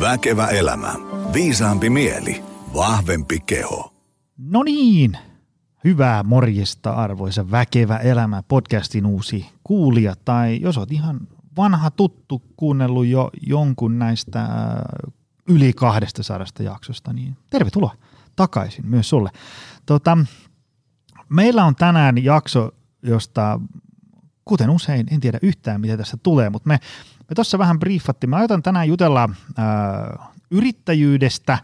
[0.00, 0.94] Väkevä elämä.
[1.32, 2.42] Viisaampi mieli.
[2.74, 3.94] Vahvempi keho.
[4.38, 5.18] No niin,
[5.84, 10.14] hyvää morjesta arvoisa Väkevä elämä podcastin uusi kuulija.
[10.24, 11.20] Tai jos oot ihan
[11.56, 14.48] vanha tuttu kuunnellut jo jonkun näistä äh,
[15.48, 17.94] yli 200 jaksosta, niin tervetuloa
[18.36, 19.30] takaisin myös sulle.
[19.86, 20.18] Tota,
[21.28, 22.70] meillä on tänään jakso,
[23.02, 23.60] josta
[24.44, 26.78] kuten usein, en tiedä yhtään mitä tässä tulee, mutta me,
[27.28, 28.30] me tuossa vähän briefattiin.
[28.30, 29.28] Mä ajatan tänään jutella
[29.58, 31.60] äh, yrittäjyydestä, äh,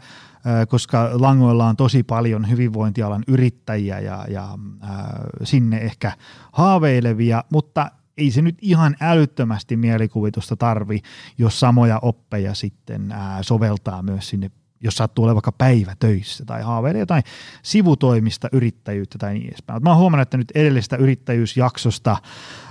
[0.69, 4.91] koska langoilla on tosi paljon hyvinvointialan yrittäjiä ja, ja äh,
[5.45, 6.13] sinne ehkä
[6.53, 11.03] haaveilevia, mutta ei se nyt ihan älyttömästi mielikuvitusta tarvi,
[11.39, 14.51] jos samoja oppeja sitten ää, soveltaa myös sinne,
[14.87, 17.23] jos sattuu olemaan vaikka päivä töissä tai haaveilee jotain
[17.63, 19.83] sivutoimista yrittäjyyttä tai niin edespäin.
[19.83, 22.17] Mä oon huomannut, että nyt edellistä yrittäjyysjaksosta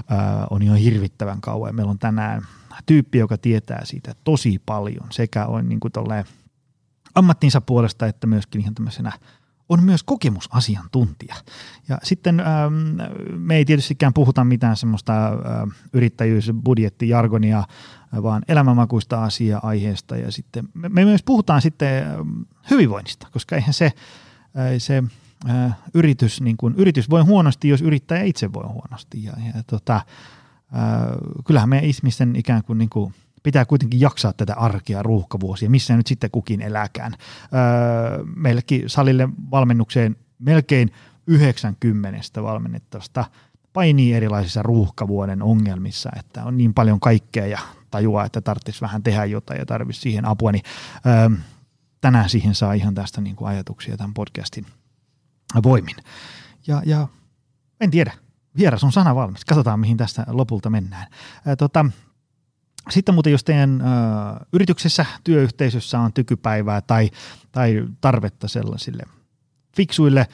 [0.10, 1.76] ää, on ihan hirvittävän kauan.
[1.76, 2.42] Meillä on tänään
[2.86, 5.92] tyyppi, joka tietää siitä tosi paljon sekä on niin kuin
[7.16, 9.12] ammattinsa puolesta että myöskin ihan tämmöisenä
[9.70, 11.36] on myös kokemusasiantuntija.
[11.90, 12.74] Ja sitten ähm,
[13.38, 15.34] me ei tietystikään puhuta mitään semmoista äh,
[15.94, 17.64] yrittäjyysbudjettijargonia,
[18.24, 20.18] vaan elämänmakuista asia-aiheesta.
[20.18, 23.94] Ja sitten me, myös puhutaan sitten ähm, hyvinvoinnista, koska eihän se, äh,
[24.78, 25.04] se
[25.50, 29.24] äh, yritys, niin kuin, yritys voi huonosti, jos yrittäjä itse voi huonosti.
[29.24, 30.02] Ja, ja tota, äh,
[31.46, 33.14] kyllähän me ihmisten ikään kuin, niin kuin
[33.46, 37.14] pitää kuitenkin jaksaa tätä arkea ruuhkavuosia, missä nyt sitten kukin eläkään.
[37.14, 40.92] Öö, meillekin salille valmennukseen melkein
[41.28, 43.26] 90 valmennettavasta
[43.74, 47.60] painii erilaisissa ruuhkavuoden ongelmissa, että on niin paljon kaikkea ja
[47.92, 50.64] tajuaa, että tarvitsisi vähän tehdä jotain ja tarvitsisi siihen apua, niin
[51.06, 51.38] öö,
[52.02, 54.66] tänään siihen saa ihan tästä niin kuin ajatuksia tämän podcastin
[55.64, 55.96] voimin.
[56.68, 57.08] Ja, ja
[57.82, 58.14] en tiedä,
[58.58, 59.46] vieras on sana valmis.
[59.46, 61.08] Katsotaan, mihin tästä lopulta mennään.
[61.46, 61.86] Ää, tota,
[62.90, 63.86] sitten muuten, jos teidän ö,
[64.54, 67.12] yrityksessä, työyhteisössä on tykypäivää tai,
[67.52, 69.04] tai tarvetta sellaisille
[69.76, 70.28] fiksuille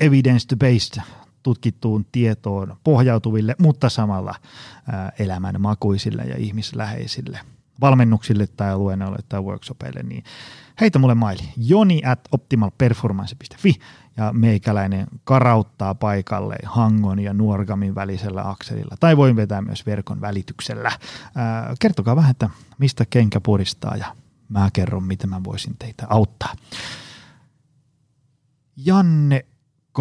[0.00, 1.02] evidence-based
[1.42, 4.42] tutkittuun tietoon pohjautuville, mutta samalla ö,
[5.18, 7.40] elämän makuisille ja ihmisläheisille
[7.80, 10.24] valmennuksille tai luennoille tai workshopeille, niin
[10.80, 11.42] heitä mulle maili.
[11.56, 13.74] Joni at optimalperformance.fi
[14.16, 18.96] ja meikäläinen karauttaa paikalle Hangon ja Nuorgamin välisellä akselilla.
[19.00, 20.90] Tai voin vetää myös verkon välityksellä.
[21.34, 24.16] Ää, kertokaa vähän, että mistä kenkä puristaa ja
[24.48, 26.54] mä kerron, miten mä voisin teitä auttaa.
[28.76, 29.44] Janne
[29.92, 29.98] K.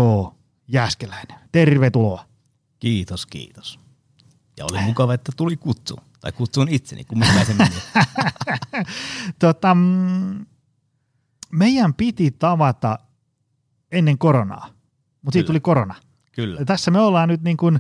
[0.68, 2.26] Jääskeläinen, tervetuloa.
[2.80, 3.80] Kiitos, kiitos.
[4.58, 6.00] Ja oli mukava, että tuli kutsu.
[6.22, 7.76] Tai kutsun itseni, kun mä se meni.
[9.40, 10.46] tota, mm,
[11.52, 13.00] meidän piti tavata
[13.92, 14.70] ennen koronaa,
[15.22, 15.96] mutta siitä tuli korona.
[16.32, 16.60] Kyllä.
[16.60, 17.80] Ja tässä me ollaan nyt niin kuin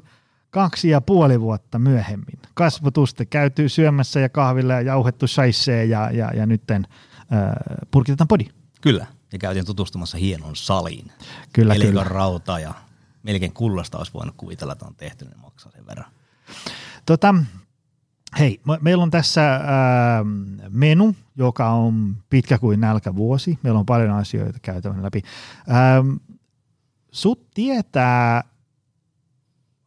[0.49, 2.39] kaksi ja puoli vuotta myöhemmin.
[2.53, 6.87] Kasvotuste käyty syömässä ja kahvilla ja jauhettu saissee ja, ja, ja nytten
[7.19, 8.45] äh, purkitetaan podi.
[8.81, 11.11] Kyllä, ja käytiin tutustumassa hienon saliin.
[11.53, 12.03] Kyllä, Elikon kyllä.
[12.03, 12.73] rauta ja
[13.23, 16.11] melkein kullasta olisi voinut kuvitella, että on tehty, niin maksaa sen verran.
[17.05, 17.35] Tota,
[18.39, 19.61] hei, me- meillä on tässä äh,
[20.69, 23.59] menu, joka on pitkä kuin nälkävuosi.
[23.63, 25.21] Meillä on paljon asioita käytävän läpi.
[25.71, 26.13] Ähm,
[27.11, 28.43] sut tietää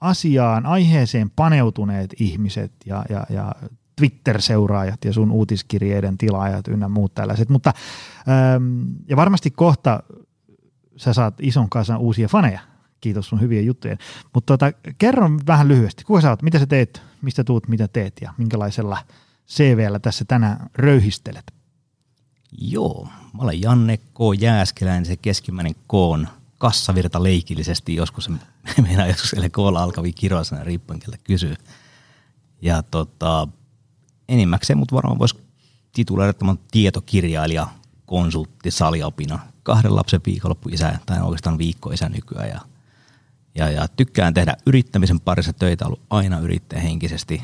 [0.00, 3.54] asiaan, aiheeseen paneutuneet ihmiset ja, ja, ja
[3.96, 7.72] Twitter-seuraajat ja sun uutiskirjeiden tilaajat ynnä muut tällaiset, mutta
[8.28, 10.02] ähm, ja varmasti kohta
[10.96, 12.60] sä saat ison kasan uusia faneja,
[13.00, 13.98] kiitos sun hyvien juttujen,
[14.34, 18.12] mutta tota, kerro vähän lyhyesti, kuka sä oot, mitä sä teet, mistä tuut, mitä teet?
[18.20, 18.98] Ja minkälaisella
[19.48, 21.52] CVllä tässä tänään röyhistelet?
[22.60, 24.18] Joo, mä olen Janne K.
[24.38, 26.28] Jääskeläinen, se keskimmäinen K on.
[26.58, 28.30] Kassavirta leikillisesti joskus,
[28.82, 31.54] meillä joskus koolla alkavia kiroisena riippuen keltä kysyy.
[32.62, 33.48] Ja tota,
[34.28, 35.36] enimmäkseen mut varmaan voisi
[35.92, 37.68] tituloida tämän tietokirjailija,
[38.06, 42.48] konsultti, saliopina, kahden lapsen viikonloppuisä tai oikeastaan viikkoisä nykyään.
[42.48, 42.60] Ja,
[43.58, 47.42] ja, ja, tykkään tehdä yrittämisen parissa töitä, ollut aina yrittäjähenkisesti.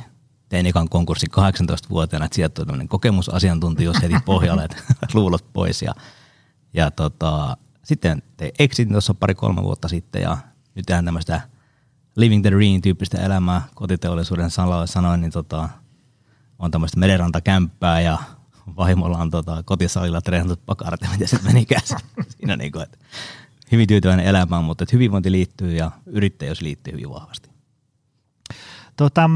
[0.49, 4.77] Tein ekan konkurssin 18-vuotiaana, että sieltä tuli kokemusasiantuntijuus heti pohjalle, että
[5.15, 5.83] luulot pois.
[5.83, 5.95] Ja,
[6.75, 10.39] ja tota, sitten tein exitin tuossa pari-kolme vuotta sitten ja
[10.75, 11.41] nyt tehdään tämmöistä
[12.17, 15.69] living the dream tyyppistä elämää kotiteollisuuden sanoin, sanoin niin tota,
[16.59, 18.19] on tämmöistä merenrantakämppää ja
[18.77, 21.83] vaimolla on tota, kotisalilla treenatut pakarat ja miten se menikään
[22.37, 22.99] siinä niin kuin, että
[23.73, 27.51] hyvin tyytyväinen elämään, mutta hyvinvointi liittyy ja yrittäjyys liittyy hyvin vahvasti.
[28.97, 29.31] Tota,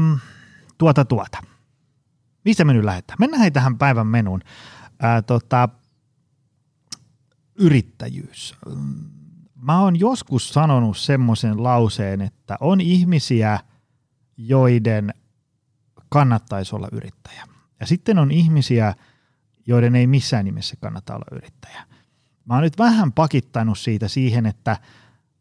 [0.77, 1.37] tuota, tuota.
[2.45, 3.17] Mistä me nyt lähdetään?
[3.19, 4.41] Mennään hei tähän päivän menuun.
[4.99, 5.69] Ää, tota,
[7.55, 8.55] yrittäjyys.
[9.55, 13.59] Mä oon joskus sanonut semmoisen lauseen, että on ihmisiä,
[14.37, 15.13] joiden
[16.09, 17.47] kannattaisi olla yrittäjä.
[17.79, 18.95] Ja sitten on ihmisiä,
[19.67, 21.85] joiden ei missään nimessä kannata olla yrittäjä.
[22.49, 24.77] Mä oon nyt vähän pakittanut siitä siihen, että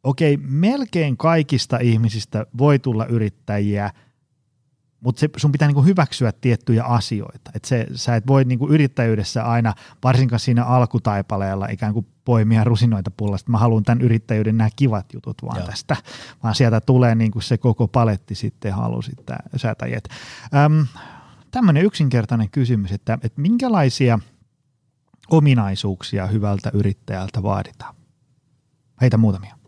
[0.02, 3.90] okei, melkein kaikista ihmisistä voi tulla yrittäjiä,
[5.00, 7.50] mutta se, sun pitää niinku hyväksyä tiettyjä asioita.
[7.55, 9.75] Et se, sä et voi niinku yrittäjyydessä aina,
[10.05, 13.50] varsinkaan siinä alkutaipaleella, ikään kuin poimia rusinoita pullasta.
[13.50, 15.66] Mä haluan tämän yrittäjyyden nämä kivat jutut vaan Joo.
[15.66, 15.96] tästä,
[16.43, 20.05] vaan sieltä tulee niinku se koko paletti sitten halu sitten säätäjät.
[20.64, 20.87] Öm,
[21.50, 24.19] tämmöinen yksinkertainen kysymys, että, että minkälaisia
[25.30, 27.94] ominaisuuksia hyvältä yrittäjältä vaaditaan?
[29.00, 29.58] Heitä muutamia.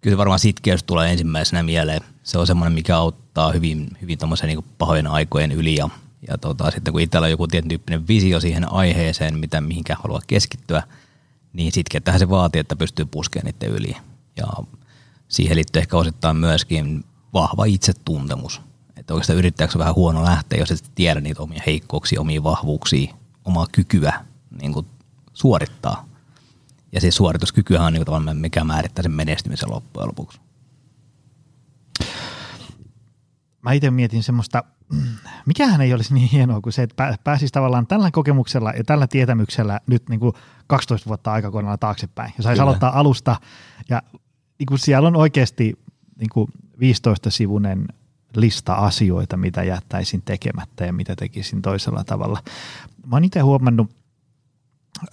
[0.00, 2.00] Kyllä varmaan sitkeys tulee ensimmäisenä mieleen.
[2.22, 5.88] Se on semmoinen, mikä auttaa hyvin, hyvin niin pahojen aikojen yli ja,
[6.28, 10.20] ja tota, sitten kun itsellä on joku tietyn tyyppinen visio siihen aiheeseen, mitä mihinkä haluaa
[10.26, 10.82] keskittyä,
[11.52, 13.96] niin sitkeyttähän se vaatii, että pystyy puskemaan niiden yli.
[14.36, 14.46] Ja
[15.28, 18.60] siihen liittyy ehkä osittain myöskin vahva itsetuntemus.
[18.96, 23.14] Että oikeastaan yrittäjäksi on vähän huono lähteä, jos et tiedä niitä omia heikkouksia, omia vahvuuksia,
[23.44, 24.12] omaa kykyä
[24.60, 24.86] niin kuin
[25.40, 26.06] suorittaa.
[26.92, 30.40] Ja se suorituskykyhän on niin kuin mikä määrittää sen menestymisen loppujen lopuksi.
[33.62, 34.64] Mä itse mietin semmoista,
[35.46, 39.80] mikähän ei olisi niin hienoa kuin se, että pääsisi tavallaan tällä kokemuksella ja tällä tietämyksellä
[39.86, 40.32] nyt niin kuin
[40.66, 42.32] 12 vuotta aikakoneella taaksepäin.
[42.36, 43.36] Ja saisi aloittaa alusta
[43.88, 44.02] ja
[44.58, 45.78] niin kuin siellä on oikeasti
[46.18, 47.88] niin kuin 15-sivunen
[48.36, 52.42] lista asioita, mitä jättäisin tekemättä ja mitä tekisin toisella tavalla.
[53.06, 53.99] Mä oon itse huomannut,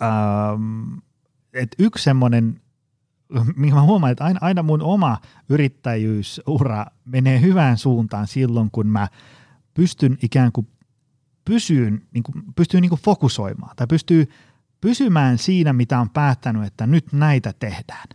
[0.02, 0.94] ähm,
[1.54, 2.62] että yksi semmoinen,
[3.56, 5.18] minkä mä huomaan, että aina, aina mun oma
[5.50, 9.08] yrittäjyysura menee hyvään suuntaan silloin, kun mä
[9.74, 10.68] pystyn ikään kuin
[11.46, 14.30] pysyyn, niin kuin, pystyy niin kuin fokusoimaan tai pystyy
[14.82, 18.08] pysymään siinä, mitä on päättänyt, että nyt näitä tehdään.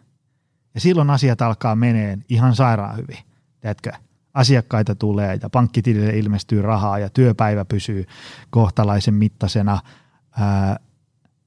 [0.74, 3.19] Ja silloin asiat alkaa meneen ihan sairaan hyvin,
[3.60, 3.92] tiedätkö?
[4.34, 8.06] Asiakkaita tulee ja pankkitilille ilmestyy rahaa ja työpäivä pysyy
[8.50, 9.78] kohtalaisen mittaisena.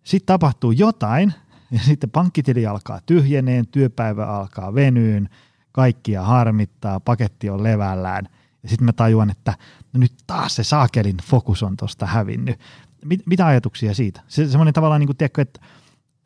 [0.05, 1.33] Sitten tapahtuu jotain
[1.71, 5.29] ja sitten pankkitili alkaa tyhjeneen, työpäivä alkaa venyyn,
[5.71, 8.29] kaikkia harmittaa, paketti on levällään.
[8.63, 9.53] Ja sitten mä tajuan, että
[9.93, 12.59] no nyt taas se saakelin fokus on tuosta hävinnyt.
[13.05, 14.21] Mit, mitä ajatuksia siitä?
[14.27, 15.59] Se, semmoinen tavallaan, niin tiedätkö, että,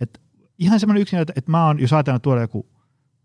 [0.01, 0.19] että
[0.57, 2.67] ihan semmoinen yksin, että, että mä oon, jos ajatellaan tuoda joku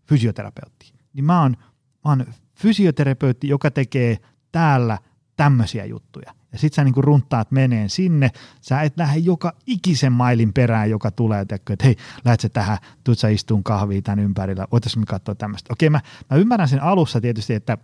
[0.09, 1.57] fysioterapeutti, niin mä oon,
[2.05, 4.19] mä oon fysioterapeutti, joka tekee
[4.53, 4.99] täällä
[5.37, 6.35] tämmöisiä juttuja.
[6.55, 8.31] Ja sit sä niinku runtaat meneen sinne,
[8.61, 13.19] sä et lähde joka ikisen mailin perään, joka tulee, että hei, lähdet sä tähän, tuut
[13.19, 15.73] sä istuun kahviin tämän ympärillä, voitaisiin me katsoa tämmöistä.
[15.73, 17.79] Okei, mä, mä ymmärrän sen alussa tietysti, että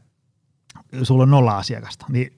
[1.02, 2.32] sulla on nolla asiakasta, niin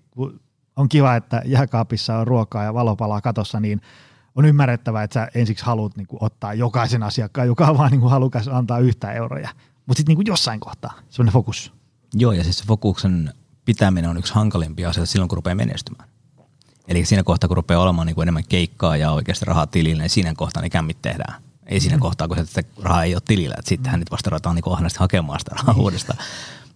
[0.77, 3.81] on kiva, että jääkaapissa on ruokaa ja valopalaa katossa, niin
[4.35, 8.01] on ymmärrettävää, että sä ensiksi haluat niin kuin, ottaa jokaisen asiakkaan, joka on vaan niin
[8.01, 9.49] kuin, halukas antaa yhtä euroja.
[9.87, 11.73] Mutta sitten niin jossain kohtaa, semmoinen fokus.
[12.15, 13.33] Joo, ja siis se fokuksen
[13.65, 16.09] pitäminen on yksi hankalimpia asioita silloin, kun rupeaa menestymään.
[16.89, 20.11] Eli siinä kohtaa, kun rupeaa olemaan niin kuin enemmän keikkaa ja oikeasti rahaa tilille, niin
[20.11, 21.43] siinä kohtaa ne kämmit tehdään.
[21.67, 22.01] Ei siinä mm.
[22.01, 23.55] kohtaa, kun se rahaa ei ole tilillä.
[23.59, 25.83] Että sittenhän nyt vasta ruvetaan niin ahnasti hakemaan sitä rahaa niin.
[25.83, 26.19] uudestaan.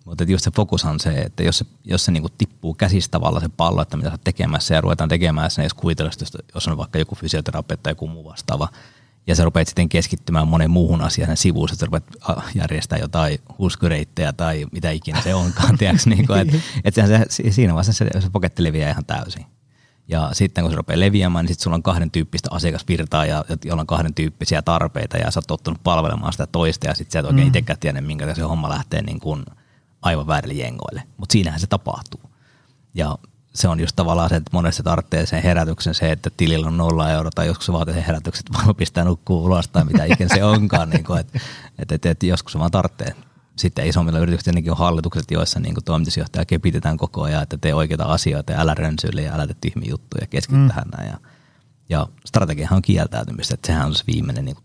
[0.04, 3.40] Mutta just se fokus on se, että jos se, jos se niinku tippuu käsistä tavalla
[3.40, 6.10] se pallo, että mitä sä tekemässä ja ruvetaan tekemään sen, jos kuvitella,
[6.54, 8.68] jos on vaikka joku fysioterapeutti tai joku muu vastaava,
[9.26, 12.04] ja sä rupeat sitten keskittymään monen muuhun asiaan sivuun, että sä rupeat
[12.54, 17.74] järjestää jotain huskureittejä tai mitä ikinä se onkaan, tiedätkö, niin kuin, että, että se, siinä
[17.74, 19.46] vaiheessa se, se poketti leviää ihan täysin.
[20.08, 23.80] Ja sitten kun se rupeaa leviämään, niin sitten sulla on kahden tyyppistä asiakasvirtaa ja jolla
[23.80, 27.24] on kahden tyyppisiä tarpeita ja sä oot tottunut palvelemaan sitä toista ja sitten sä et
[27.24, 27.48] oikein mm.
[27.48, 29.44] itsekään tiedä, minkä se homma lähtee niin kuin
[30.02, 31.02] aivan väärille jengoille.
[31.16, 32.20] Mutta siinähän se tapahtuu.
[32.94, 33.18] Ja
[33.54, 37.10] se on just tavallaan se, että monesti tarvitsee sen herätyksen se, että tilillä on nolla
[37.10, 40.44] euroa tai joskus se vaatii sen herätyksen, että pistää nukkuu ulos tai mitä ikinä se
[40.44, 40.90] onkaan.
[40.90, 41.40] niin kuin, että,
[41.78, 43.14] että, että, että, joskus se vaan tarvitsee.
[43.56, 48.52] Sitten isommilla yrityksillä on hallitukset, joissa niin toimitusjohtaja kepitetään koko ajan, että tee oikeita asioita
[48.52, 50.68] ja älä rönsyille ja älä tee tyhmiä juttuja, keskity mm.
[50.68, 51.10] tähän näin.
[51.10, 51.18] Ja,
[51.88, 54.64] ja strategiahan on kieltäytymistä, että sehän on se viimeinen niin kuin,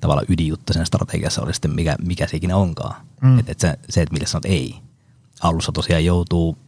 [0.00, 3.06] tavallaan ydinjuttu sen strategiassa oli sitten mikä, mikä se ikinä onkaan.
[3.22, 3.38] Mm.
[3.38, 4.76] Että et se, se, että millä sanot ei.
[5.40, 6.58] Alussa tosiaan joutuu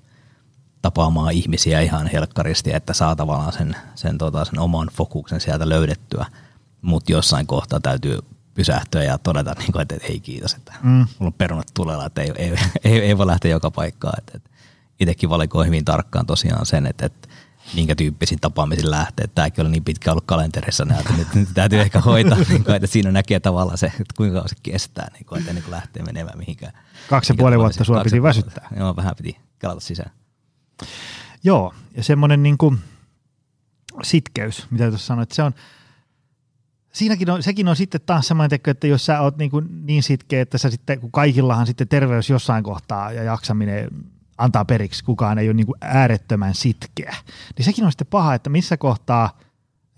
[0.82, 6.26] tapaamaan ihmisiä ihan helkkaristi, että saa tavallaan sen, sen, tota, sen oman fokuksen sieltä löydettyä,
[6.82, 8.18] mutta jossain kohtaa täytyy
[8.58, 10.90] pysähtyä ja todeta, niin kuin, että ei kiitos, että mm.
[10.90, 14.18] mulla on perunat tulella, että ei, ei, ei, ei voi lähteä joka paikkaan.
[14.18, 14.50] Että, että
[15.00, 17.28] itsekin valikoin hyvin tarkkaan tosiaan sen, että, että
[17.74, 19.26] minkä tyyppisiin tapaamisiin lähtee.
[19.26, 22.86] Tämäkin oli niin pitkä ollut kalenterissa, että nyt, nyt täytyy ehkä hoitaa, niin kuin, että
[22.86, 26.38] siinä näkee tavallaan se, että kuinka se kestää, niin kuin, että ennen kuin lähtee menemään
[26.38, 26.72] mihinkään.
[27.08, 28.68] Kaksi ja puoli vuotta sua piti väsyttää.
[28.76, 30.10] Joo, vähän piti kelata sisään.
[31.44, 32.78] Joo, ja semmoinen niin kuin
[34.02, 35.54] sitkeys, mitä tuossa sanoit, se on,
[36.92, 40.42] siinäkin on, sekin on sitten taas semmoinen että jos sä oot niin, kuin niin sitkeä,
[40.42, 43.88] että sä sitten, kun kaikillahan sitten terveys jossain kohtaa ja jaksaminen
[44.38, 47.16] antaa periksi, kukaan ei ole niin kuin äärettömän sitkeä,
[47.56, 49.38] niin sekin on sitten paha, että missä kohtaa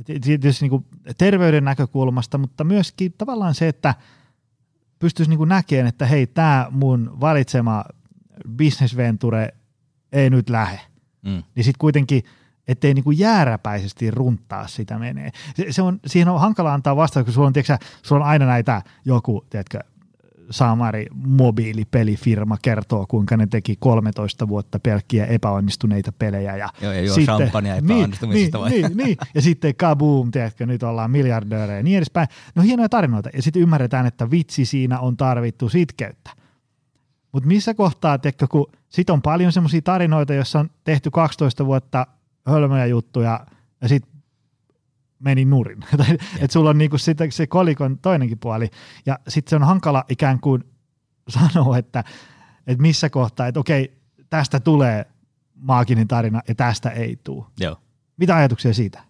[0.04, 0.86] Tietysti niin kuin
[1.18, 3.94] terveyden näkökulmasta, mutta myöskin tavallaan se, että
[4.98, 7.84] pystyisi niin näkemään, että hei, tämä mun valitsema
[8.58, 9.48] business venture
[10.12, 10.80] ei nyt lähe.
[11.22, 11.42] Mm.
[11.54, 12.22] Niin sitten kuitenkin,
[12.70, 15.30] ettei niin kuin jääräpäisesti runtaa sitä menee.
[15.54, 18.46] Se, se on, siihen on hankala antaa vastaus, kun sulla on, tiedätkö, sulla on aina
[18.46, 19.78] näitä joku, tiedätkö,
[20.50, 26.56] Samari mobiilipelifirma kertoo, kuinka ne teki 13 vuotta pelkkiä epäonnistuneita pelejä.
[26.56, 30.66] Ja Joo, ja juo sitten, champagnea niin, epäonnistumisista niin, niin, niin, ja sitten kaboom, tiedätkö,
[30.66, 32.28] nyt ollaan miljardöörejä ja niin edespäin.
[32.54, 33.30] No hienoja tarinoita.
[33.34, 36.30] Ja sitten ymmärretään, että vitsi siinä on tarvittu sitkeyttä.
[37.32, 42.06] Mutta missä kohtaa, tiedätkö, kun sit on paljon semmoisia tarinoita, joissa on tehty 12 vuotta
[42.50, 43.46] hölmöjä juttuja
[43.80, 44.20] ja sitten
[45.18, 45.84] meni nurin.
[46.40, 48.70] että sulla on niinku sitten se kolikon toinenkin puoli.
[49.06, 50.64] Ja sitten se on hankala ikään kuin
[51.52, 52.04] sanoa, että,
[52.66, 55.06] että missä kohtaa, että okei, tästä tulee
[55.54, 57.44] maaginen tarina ja tästä ei tule.
[57.60, 57.76] Joo.
[58.16, 59.02] Mitä ajatuksia siitä?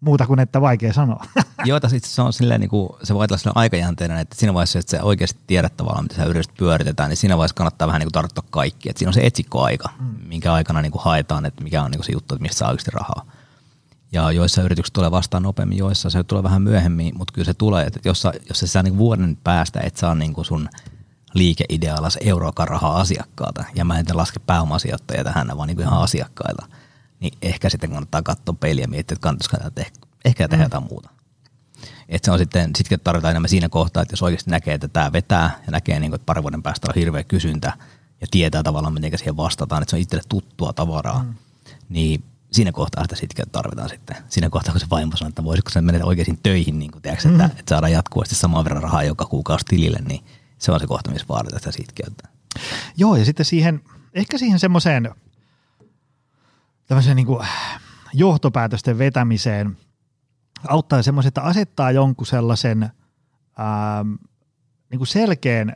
[0.00, 1.24] Muuta kuin, että vaikea sanoa.
[1.64, 4.90] Joo, sitten se on silleen, niin kuin, se voi olla aikajänteinen, että siinä vaiheessa, että
[4.90, 8.12] sä oikeasti tiedät tavallaan, mitä sä yrität pyöritetään, niin siinä vaiheessa kannattaa vähän niin kuin
[8.12, 8.90] tarttua kaikki.
[8.90, 10.28] Että siinä on se etsikkoaika, mm.
[10.28, 12.68] minkä aikana niin kuin haetaan, että mikä on niin kuin se juttu, että mistä saa
[12.68, 13.26] oikeasti rahaa
[14.12, 17.86] ja joissa yritykset tulee vastaan nopeammin, joissa se tulee vähän myöhemmin, mutta kyllä se tulee,
[17.86, 20.68] että jos, sä, jos sä saa niin vuoden päästä, et saa niin sun
[21.34, 26.66] liikeidealla se euroakaan rahaa asiakkaalta, ja mä en laske pääomasijoittajia tähän, vaan niin ihan asiakkailla,
[27.20, 30.66] niin ehkä sitten kannattaa katsoa peiliä ja miettiä, että kannattaisiko tätä ehkä, ehkä tehdä mm.
[30.66, 31.10] jotain muuta.
[32.08, 35.12] Et se on sitten, sitten tarvitaan enemmän siinä kohtaa, että jos oikeasti näkee, että tämä
[35.12, 37.72] vetää ja näkee, niin kuin, että parin vuoden päästä on hirveä kysyntä
[38.20, 41.34] ja tietää tavallaan, miten siihen vastataan, että se on itselle tuttua tavaraa, mm.
[41.88, 44.16] niin siinä kohtaa sitä sitten tarvitaan sitten.
[44.28, 47.28] Siinä kohtaa, kun se vaimo sanoo, että voisiko se mennä oikeisiin töihin, niin kuin, tiedätkö,
[47.28, 47.50] että, mm.
[47.50, 50.24] että, saadaan jatkuvasti saman verran rahaa joka kuukausi tilille, niin
[50.58, 52.28] se on se kohta, missä vaaditaan sitä sitkeyttä.
[52.96, 53.80] Joo, ja sitten siihen,
[54.14, 55.14] ehkä siihen semmoiseen
[56.86, 57.46] tämmöiseen niin kuin
[58.12, 59.76] johtopäätösten vetämiseen
[60.68, 64.10] auttaa semmoisen, että asettaa jonkun sellaisen ähm,
[64.90, 65.72] niin kuin selkeän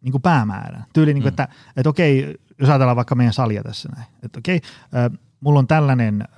[0.00, 0.84] niin kuin päämäärän.
[0.92, 1.32] Tyyli, niin kuin, mm.
[1.32, 4.88] että, että okei, jos ajatellaan vaikka meidän salia tässä näin, että okei, äh,
[5.40, 6.28] mulla on tällainen äh,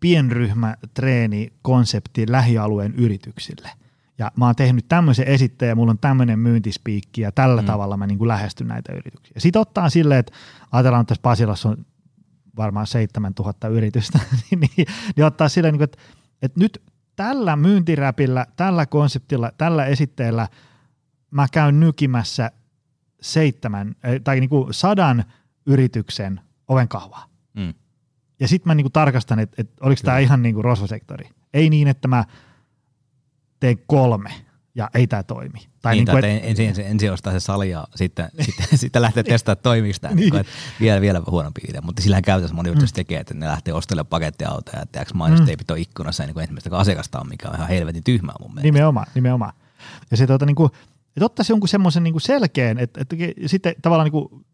[0.00, 3.70] pienryhmätreeni-konsepti lähialueen yrityksille.
[4.18, 7.66] Ja mä oon tehnyt tämmöisen esitteen ja mulla on tämmöinen myyntispiikki ja tällä mm.
[7.66, 9.34] tavalla mä niin kuin lähestyn näitä yrityksiä.
[9.38, 10.32] Sitten ottaa silleen, että
[10.72, 11.86] ajatellaan, että tässä Pasilassa on
[12.58, 14.18] varmaan 7000 yritystä,
[14.50, 14.86] niin, niin,
[15.16, 15.98] niin ottaa silleen, niin kuin, että,
[16.42, 16.82] että nyt
[17.16, 20.48] tällä myyntiräpillä, tällä konseptilla, tällä esitteellä
[21.30, 22.50] mä käyn nykimässä
[23.20, 25.24] seitsemän tai niin kuin sadan
[25.66, 27.26] yrityksen oven kahvaa.
[27.54, 27.74] Mm.
[28.40, 31.30] Ja sitten mä niinku tarkastan, että et oliko tämä ihan niinku rosvosektori.
[31.54, 32.24] Ei niin, että mä
[33.60, 34.47] teen kolme
[34.78, 35.68] ja ei tämä toimi.
[35.82, 39.02] Tai niin, niin kuin, et, ensin, ensin, ensin ostaa se sali ja sitten, sitten, sitten
[39.02, 40.14] lähtee testaamaan toimiksi tämä.
[40.14, 40.32] niin.
[40.32, 40.46] niin
[40.80, 41.82] vielä, vielä huonompi idea.
[41.82, 42.78] Mutta sillähän käytännössä moni mm.
[42.94, 45.72] tekee, että ne lähtee ostelemaan pakettiautoja ja tiedätkö mainosteipit mm.
[45.72, 48.66] on ikkunassa niin kuin ensimmäistä asiakasta on, mikä on ihan helvetin tyhmää mun mielestä.
[48.66, 49.52] Nimenomaan, nimenomaan.
[50.10, 50.70] Ja se tuota, niin kuin,
[51.16, 53.16] että ottaisi jonkun semmoisen niin selkeän, että, että
[53.46, 54.46] sitten tavallaan niin kuin,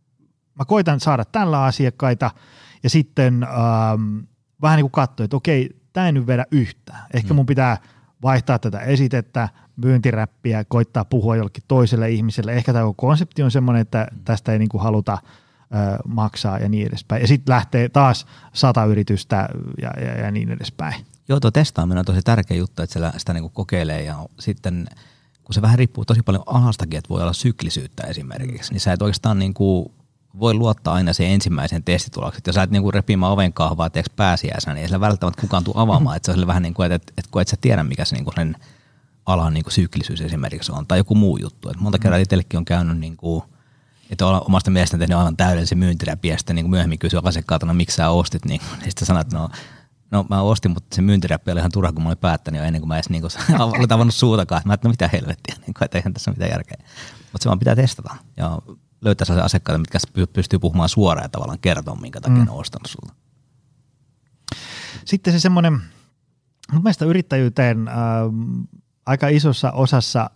[0.58, 2.30] mä koitan saada tällä asiakkaita–
[2.84, 4.18] ja sitten ähm,
[4.62, 7.06] vähän niin kuin katsoin, että okei, tämä ei nyt vedä yhtään.
[7.14, 7.36] Ehkä mm.
[7.36, 7.78] mun pitää
[8.22, 12.52] vaihtaa tätä esitettä, myyntiräppiä, koittaa puhua jollekin toiselle ihmiselle.
[12.52, 14.20] Ehkä tämä konsepti on semmoinen, että mm.
[14.24, 15.20] tästä ei niin kuin haluta äh,
[16.08, 17.22] maksaa ja niin edespäin.
[17.22, 19.48] Ja sitten lähtee taas sata yritystä
[19.82, 21.06] ja, ja, ja niin edespäin.
[21.28, 24.86] Joo, tuo testaaminen on tosi tärkeä juttu, että sitä, sitä niin kuin kokeilee ja sitten
[25.44, 29.02] kun se vähän riippuu tosi paljon alastakin, että voi olla syklisyyttä esimerkiksi, niin sä et
[29.02, 29.92] oikeastaan niin kuin
[30.40, 32.42] voi luottaa aina sen ensimmäisen testituloksen.
[32.46, 35.74] Jos sä et niinku repimään oven kahvaa teeksi pääsiäisenä, niin ei sillä välttämättä kukaan tule
[35.78, 36.16] avaamaan.
[36.16, 38.32] että se on vähän niin kuin, että, että kun et sä tiedä, mikä se niinku
[38.34, 38.56] sen
[39.26, 41.68] alan niinku syklisyys esimerkiksi on, tai joku muu juttu.
[41.68, 43.42] Et monta kertaa itsellekin on käynyt, niin kuin,
[44.10, 47.74] että olen omasta mielestäni tehnyt aivan täydellisen myyntiräpi, ja sitten niin myöhemmin kysyä asiakkaalta, no
[47.74, 49.48] miksi sä ostit, niin, niin sitten sanoit, no,
[50.10, 52.80] no mä ostin, mutta se myyntiräppi oli ihan turha, kun mä olin päättänyt jo ennen
[52.80, 54.62] kuin mä edes niin kuin, olin tavannut suutakaan.
[54.64, 56.76] Mä että no mitä helvettiä, niin kuin, että eihän tässä ole mitään järkeä.
[57.32, 58.16] Mutta se vaan pitää testata.
[58.36, 58.58] Ja
[59.00, 59.98] löytää sellaisia asiakkaita, mitkä
[60.32, 62.44] pystyy puhumaan suoraan ja tavallaan kertoa, minkä takia mm.
[62.44, 63.14] ne on ostanut sulta.
[65.04, 65.72] Sitten se semmoinen,
[66.72, 67.94] mun mielestä yrittäjyyteen äh,
[69.06, 70.30] aika isossa osassa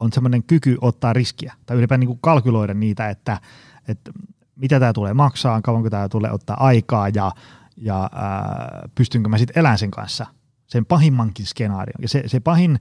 [0.00, 3.40] on semmoinen kyky ottaa riskiä tai ylipäätään niin kalkyloida niitä, että,
[3.88, 4.10] että
[4.56, 7.32] mitä tämä tulee maksaa, kauanko tämä tulee ottaa aikaa ja,
[7.76, 10.26] ja äh, pystynkö mä sitten elämään sen kanssa,
[10.66, 12.02] sen pahimmankin skenaarion.
[12.02, 12.78] Ja se, se pahin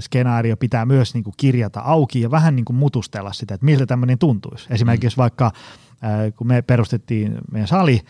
[0.00, 3.86] skenaario pitää myös niin kuin kirjata auki ja vähän niin kuin mutustella sitä, että miltä
[3.86, 4.66] tämmöinen tuntuisi.
[4.70, 5.20] Esimerkiksi mm.
[5.20, 5.52] vaikka
[6.36, 8.00] kun me perustettiin meidän sali,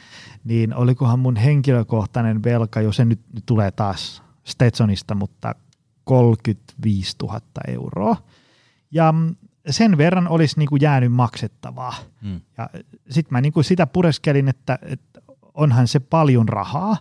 [0.44, 5.54] niin olikohan mun henkilökohtainen velka, jos se nyt, nyt tulee taas Stetsonista, mutta
[6.04, 8.16] 35 000 euroa.
[8.90, 9.14] Ja
[9.70, 11.94] sen verran olisi niin kuin jäänyt maksettavaa.
[12.22, 12.40] Mm.
[12.58, 12.70] Ja
[13.10, 15.20] sitten mä niin kuin sitä pureskelin, että, että
[15.54, 16.96] onhan se paljon rahaa,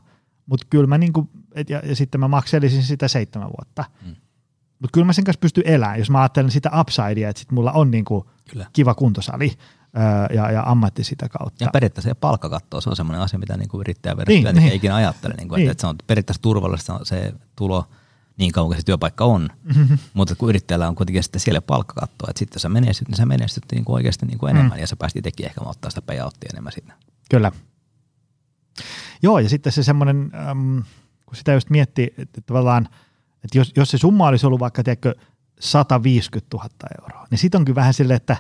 [0.46, 3.86] mutta kyllä mä niin kuin et, ja, ja sitten mä makselisin sitä seitsemän vuotta.
[4.06, 4.16] Mm.
[4.80, 7.72] Mutta kyllä mä sen kanssa pystyn elämään, jos mä ajattelen sitä upsidea, että sit mulla
[7.72, 8.66] on niinku kyllä.
[8.74, 9.52] kiva kuntosali
[9.98, 11.64] öö, ja, ja ammatti sitä kautta.
[11.64, 14.70] Ja periaatteessa se palkkakatto, se on semmoinen asia, mitä niinku yrittäjä niin, niin.
[14.70, 15.34] ei ikinä ajattele.
[15.34, 15.62] Niinku, niin.
[15.64, 17.88] että, että se on periaatteessa turvallista se tulo
[18.38, 19.98] niin kauan kuin se työpaikka on, mm-hmm.
[20.14, 23.26] mutta kun yrittäjällä on kuitenkin sitten siellä palkkakatto, että sitten jos sä menestyt, niin sä
[23.26, 24.82] menestyt niin kuin oikeasti niin kuin enemmän mm.
[24.82, 26.94] ja sä pääsit itsekin ehkä ottaa sitä payouttia enemmän sinne.
[27.30, 27.52] Kyllä.
[29.22, 30.80] Joo, ja sitten se semmoinen, ähm,
[31.26, 32.90] kun sitä just miettii, että tavallaan,
[33.44, 35.16] että jos, jos se summa olisi ollut vaikka, tiedätkö,
[35.60, 36.70] 150 000
[37.02, 38.38] euroa, niin sitten onkin vähän silleen, että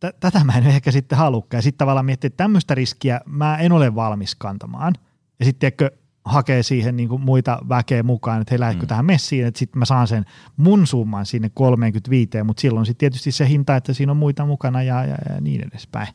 [0.00, 1.58] t- tätä mä en ehkä sitten halukkaan.
[1.58, 4.94] Ja sitten tavallaan miettii, että tämmöistä riskiä mä en ole valmis kantamaan.
[5.38, 8.88] Ja sitten tiedätkö, hakee siihen niin kuin muita väkeä mukaan, että he lähdekö mm.
[8.88, 10.24] tähän messiin, että sitten mä saan sen
[10.56, 14.82] mun summan sinne 35, mutta silloin sitten tietysti se hinta, että siinä on muita mukana
[14.82, 16.08] ja, ja, ja niin edespäin.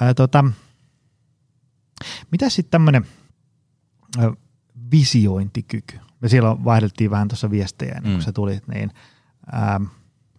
[0.00, 0.44] Ää, tota,
[2.30, 3.06] mitä sitten tämmöinen
[4.90, 5.98] visiointikyky?
[6.20, 8.24] Me siellä vaihdeltiin vähän tuossa viestejä ennen kuin mm.
[8.24, 8.90] se tuli, niin
[9.52, 9.80] ää,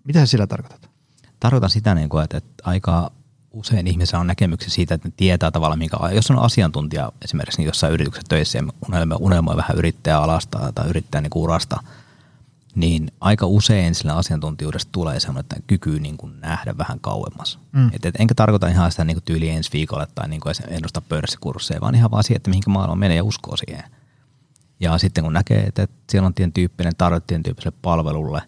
[0.04, 0.90] mitä sä sillä tarkoitat?
[1.40, 3.12] Tarkoitan sitä, niin kuin, että, että aika
[3.56, 7.66] usein ihmisillä on näkemyksiä siitä, että ne tietää tavallaan, minkä, jos on asiantuntija esimerkiksi niin
[7.66, 11.80] jossain yrityksessä töissä ja unelmoi, unelmoi vähän yrittäjäalasta tai yrittäjän niin urasta,
[12.76, 17.60] niin aika usein sillä asiantuntijuudesta tulee semmoinen että kyky niin kuin nähdä vähän kauemmas.
[17.72, 17.90] Mm.
[17.94, 21.02] Et, et, enkä tarkoita ihan sitä niin kuin tyyli ensi viikolle tai niin kuin ennusta
[21.02, 23.84] pörssikursseja, vaan ihan vaan siihen, että mihinkä maailma menee ja uskoo siihen.
[24.80, 28.42] Ja sitten kun näkee, että, että siellä on tien tyyppinen tarve tien tyyppiselle palvelulle,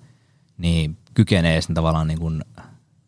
[0.58, 2.44] niin kykenee sen tavallaan niin kuin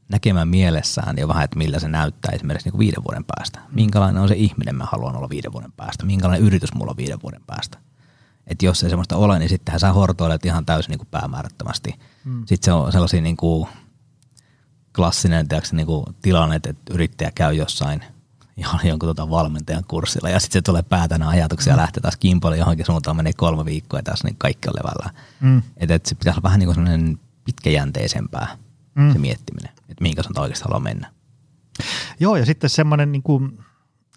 [0.10, 3.60] näkemään mielessään jo vähän, että millä se näyttää esimerkiksi niin kuin viiden vuoden päästä.
[3.72, 6.06] Minkälainen on se ihminen mä haluan olla viiden vuoden päästä.
[6.06, 7.78] Minkälainen yritys mulla on viiden vuoden päästä.
[8.48, 12.00] Että jos ei semmoista ole, niin sittenhän sä hortoilet ihan täysin niin kuin päämäärättömästi.
[12.25, 12.39] Mm.
[12.46, 13.68] Sitten se on sellaisia niin kuin
[14.96, 18.04] klassinen tiiäks, niin kuin tilanne, että yrittäjä käy jossain
[18.58, 21.78] ihan jonkun tota valmentajan kurssilla ja sitten se tulee päätänä ajatuksia mm.
[21.78, 25.20] ja lähtee taas kimpoille johonkin suuntaan, menee kolme viikkoa ja taas niin kaikki on levällä.
[25.42, 25.62] Mm.
[25.78, 28.58] Että et se pitäisi olla vähän niin kuin pitkäjänteisempää
[28.99, 29.13] mm.
[29.13, 31.12] se miettiminen että mihinkä sä oikeasti haluaa mennä.
[32.19, 33.59] Joo, ja sitten semmoinen, niin kuin,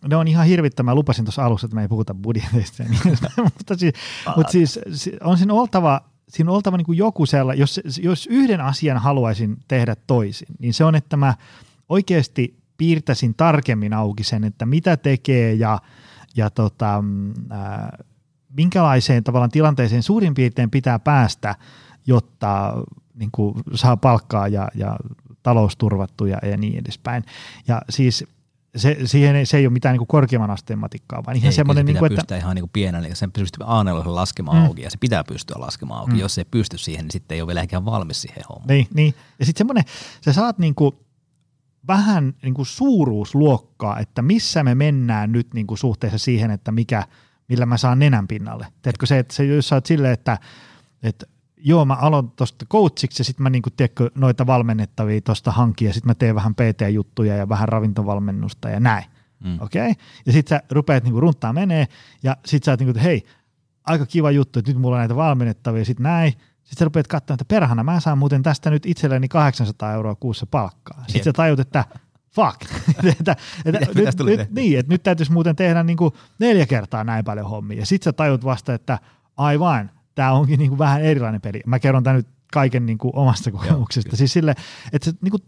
[0.09, 0.91] ne on ihan hirvittävää.
[0.91, 2.83] Mä lupasin tuossa alussa, että me ei puhuta budjeteista.
[2.83, 3.01] Niin,
[3.45, 3.95] mutta siis,
[4.37, 4.81] mutta siis
[5.21, 9.57] on siinä oltava, siinä on oltava niin kuin joku sellainen, jos, jos yhden asian haluaisin
[9.69, 11.35] tehdä toisin, niin se on, että mä
[11.89, 15.79] oikeasti piirtäisin tarkemmin auki sen, että mitä tekee ja,
[16.37, 17.05] ja tota,
[17.51, 17.99] ää,
[18.57, 21.55] minkälaiseen tavallaan tilanteeseen suurin piirtein pitää päästä,
[22.07, 22.75] jotta
[23.23, 24.97] niin kuin saa palkkaa ja, ja
[25.43, 27.25] talous turvattu ja, ja niin edespäin.
[27.69, 28.25] Ja siis
[28.77, 31.87] se, siihen, se ei ole mitään niin kuin korkeamman asteen matikkaa, vaan ihan ei, semmoinen...
[31.87, 34.65] Se pitää niin kuin, että, ihan niin kuin pienen, eli sen pystyy a laskemaan mm.
[34.67, 36.13] auki, ja se pitää pystyä laskemaan auki.
[36.13, 36.19] Mm.
[36.19, 38.69] Jos se ei pysty siihen, niin sitten ei ole vielä ihan valmis siihen hommaan.
[38.69, 39.15] Niin, niin.
[39.39, 39.85] ja sitten semmoinen,
[40.25, 40.97] sä saat niin kuin
[41.87, 47.07] vähän niin kuin suuruusluokkaa, että missä me mennään nyt niin kuin suhteessa siihen, että mikä,
[47.49, 48.67] millä mä saan nenän pinnalle.
[48.83, 50.39] Teetkö se, että se, jos sä oot silleen, että,
[51.03, 51.27] että
[51.65, 55.95] joo, mä aloin tuosta coachiksi ja sitten mä niinku, tiedätkö, noita valmennettavia tuosta hankin ja
[55.95, 59.05] sitten mä teen vähän PT-juttuja ja vähän ravintovalmennusta ja näin.
[59.45, 59.59] Mm.
[59.61, 59.91] Okei?
[59.91, 60.05] Okay?
[60.27, 61.87] Ja sitten sä rupeat niinku runttaa menee
[62.23, 63.23] ja sitten sä oot niinku, hei,
[63.85, 66.33] aika kiva juttu, että nyt mulla on näitä valmennettavia, sitten näin.
[66.33, 70.47] Sitten sä rupeat katsomaan, että perhana, mä saan muuten tästä nyt itselleni 800 euroa kuussa
[70.47, 70.99] palkkaa.
[70.99, 71.25] Sitten Jep.
[71.25, 71.85] sä tajut, että
[72.35, 72.63] fuck.
[73.21, 77.25] että, että nyt, nyt, niin, että nyt täytyisi muuten tehdä niin kuin neljä kertaa näin
[77.25, 77.79] paljon hommia.
[77.79, 78.99] Ja sitten sä tajut vasta, että
[79.37, 81.61] aivan, tämä onkin niin kuin vähän erilainen peli.
[81.67, 84.09] Mä kerron tämän nyt kaiken niin kuin omasta kokemuksesta.
[84.09, 84.55] Joo, siis sille,
[84.93, 85.43] että niin kuin,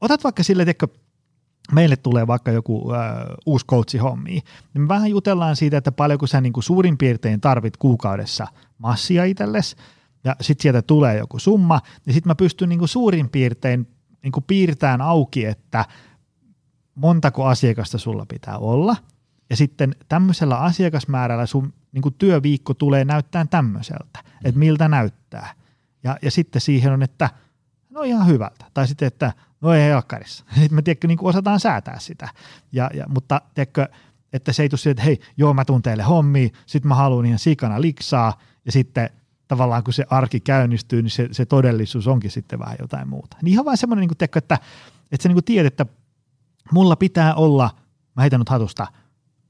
[0.00, 0.88] otat vaikka sille, että
[1.72, 3.00] meille tulee vaikka joku äh,
[3.46, 4.42] uusi coachi hommiin,
[4.74, 8.46] niin me vähän jutellaan siitä, että paljonko sä niin kuin suurin piirtein tarvit kuukaudessa
[8.78, 9.76] massia itsellesi,
[10.24, 13.88] ja sitten sieltä tulee joku summa, niin sitten mä pystyn niin kuin suurin piirtein
[14.22, 15.84] niin kuin piirtämään auki, että
[16.94, 18.96] montako asiakasta sulla pitää olla,
[19.52, 24.30] ja sitten tämmöisellä asiakasmäärällä sun niin kuin työviikko tulee näyttää tämmöiseltä, mm.
[24.44, 25.54] että miltä näyttää.
[26.04, 27.30] Ja, ja sitten siihen on, että
[27.90, 28.64] no ihan hyvältä.
[28.74, 30.44] Tai sitten, että no ei jakkarissa.
[30.54, 32.28] Sitten me tiedätkö, niin kuin osataan säätää sitä.
[32.72, 33.88] Ja, ja, mutta tiedätkö,
[34.32, 37.26] että se ei tule siihen, että hei, joo mä tuun teille hommia, sitten mä haluan
[37.26, 39.10] ihan sikana liksaa, ja sitten
[39.48, 43.36] tavallaan kun se arki käynnistyy, niin se, se todellisuus onkin sitten vähän jotain muuta.
[43.42, 44.58] Niin ihan vaan semmoinen, niin kuin, tiedätkö, että,
[45.12, 45.86] että sä niin kuin tiedät, että
[46.72, 47.70] mulla pitää olla,
[48.16, 48.86] mä heitän nyt hatusta,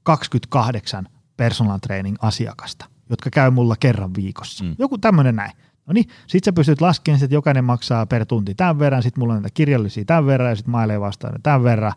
[0.03, 4.63] 28 personal training asiakasta, jotka käy mulla kerran viikossa.
[4.63, 4.75] Mm.
[4.79, 5.51] Joku tämmöinen näin.
[5.85, 9.33] No niin, sit sä pystyt laskemaan, että jokainen maksaa per tunti tämän verran, sit mulla
[9.33, 11.93] on näitä kirjallisia tämän verran ja sit mailee vastaan tämän verran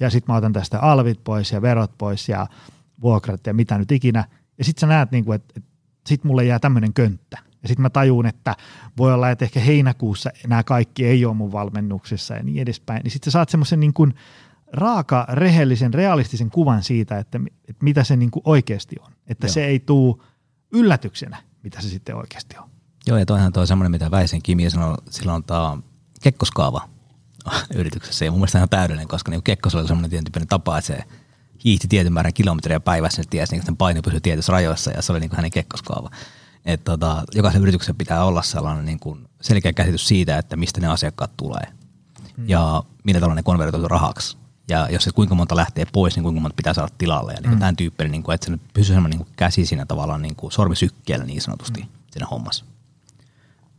[0.00, 2.46] ja sit mä otan tästä alvit pois ja verot pois ja
[3.02, 4.24] vuokrat ja mitä nyt ikinä.
[4.58, 5.70] Ja sit sä näet, niin kuin, että, että
[6.06, 7.38] sit mulle jää tämmöinen könttä.
[7.62, 8.56] Ja sitten mä tajuun, että
[8.98, 13.00] voi olla, että ehkä heinäkuussa nämä kaikki ei ole mun valmennuksessa ja niin edespäin.
[13.02, 14.14] Niin sitten sä saat semmoisen niin kuin
[14.74, 19.12] raaka, rehellisen, realistisen kuvan siitä, että, että mitä se niin kuin oikeasti on.
[19.26, 19.52] Että Joo.
[19.52, 20.22] se ei tuu
[20.72, 22.70] yllätyksenä, mitä se sitten oikeasti on.
[23.06, 25.76] Joo, ja toihan toi semmoinen, mitä Väisen Kimi sanoi, silloin on tämä
[26.22, 26.88] kekkoskaava
[27.74, 28.24] yrityksessä.
[28.24, 30.98] Ja mun mielestä ihan täydellinen, koska niin kekkos oli semmoinen tietyn tyyppinen tapa, että se
[31.64, 35.12] hiihti tietyn määrän kilometriä päivässä, niin tiesi, että sen paino pysyi tietyissä rajoissa, ja se
[35.12, 36.10] oli niin kuin hänen kekkoskaava.
[36.64, 40.86] Että tota, jokaisen yrityksen pitää olla sellainen niin kuin selkeä käsitys siitä, että mistä ne
[40.86, 41.66] asiakkaat tulee
[42.36, 42.48] hmm.
[42.48, 44.36] ja millä tavalla ne konvertoituu rahaksi.
[44.68, 47.32] Ja jos se kuinka monta lähtee pois, niin kuinka monta pitää saada tilalle.
[47.32, 47.58] Ja niin mm.
[47.58, 50.52] tämän tyyppinen, niin kuin, että se nyt pysyy semmoinen niin käsi siinä tavallaan niin kuin
[50.52, 51.88] sormisykkeellä niin sanotusti mm.
[52.10, 52.64] siinä hommassa.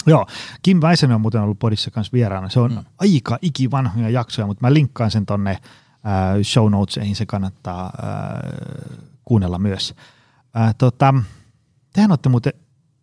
[0.08, 0.28] Joo,
[0.62, 2.50] Kim Väisänen on muuten ollut podissa kanssa vieraana.
[2.50, 2.86] Se on mm.
[2.98, 5.60] aika ikivanhoja jaksoja, mutta mä linkkaan sen tonne äh,
[6.44, 9.96] show notesihin, se kannattaa äh, kuunnella myös.
[10.58, 11.14] Äh, tota,
[11.94, 12.54] tehän olette muuten,